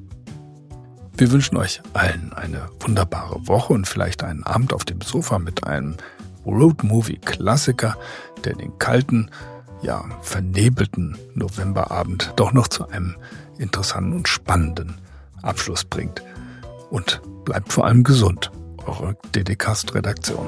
Wir 1.19 1.33
wünschen 1.33 1.57
euch 1.57 1.83
allen 1.95 2.33
eine 2.33 2.69
wunderbare 2.79 3.49
Woche 3.49 3.73
und 3.73 3.89
vielleicht 3.89 4.23
einen 4.23 4.45
Abend 4.45 4.73
auf 4.73 4.85
dem 4.85 5.01
Sofa 5.01 5.41
mit 5.41 5.65
einem 5.65 5.97
Roadmovie-Klassiker, 6.47 7.97
der 8.45 8.55
den 8.55 8.79
kalten, 8.79 9.29
ja, 9.83 10.05
vernebelten 10.23 11.19
Novemberabend 11.35 12.35
doch 12.37 12.53
noch 12.53 12.69
zu 12.69 12.89
einem 12.89 13.17
interessanten 13.59 14.13
und 14.13 14.29
spannenden 14.29 14.95
Abschluss 15.43 15.85
bringt. 15.85 16.23
Und 16.89 17.21
bleibt 17.45 17.73
vor 17.73 17.87
allem 17.87 18.05
gesund. 18.05 18.53
Eure 18.87 19.17
DDcast-Redaktion. 19.35 20.47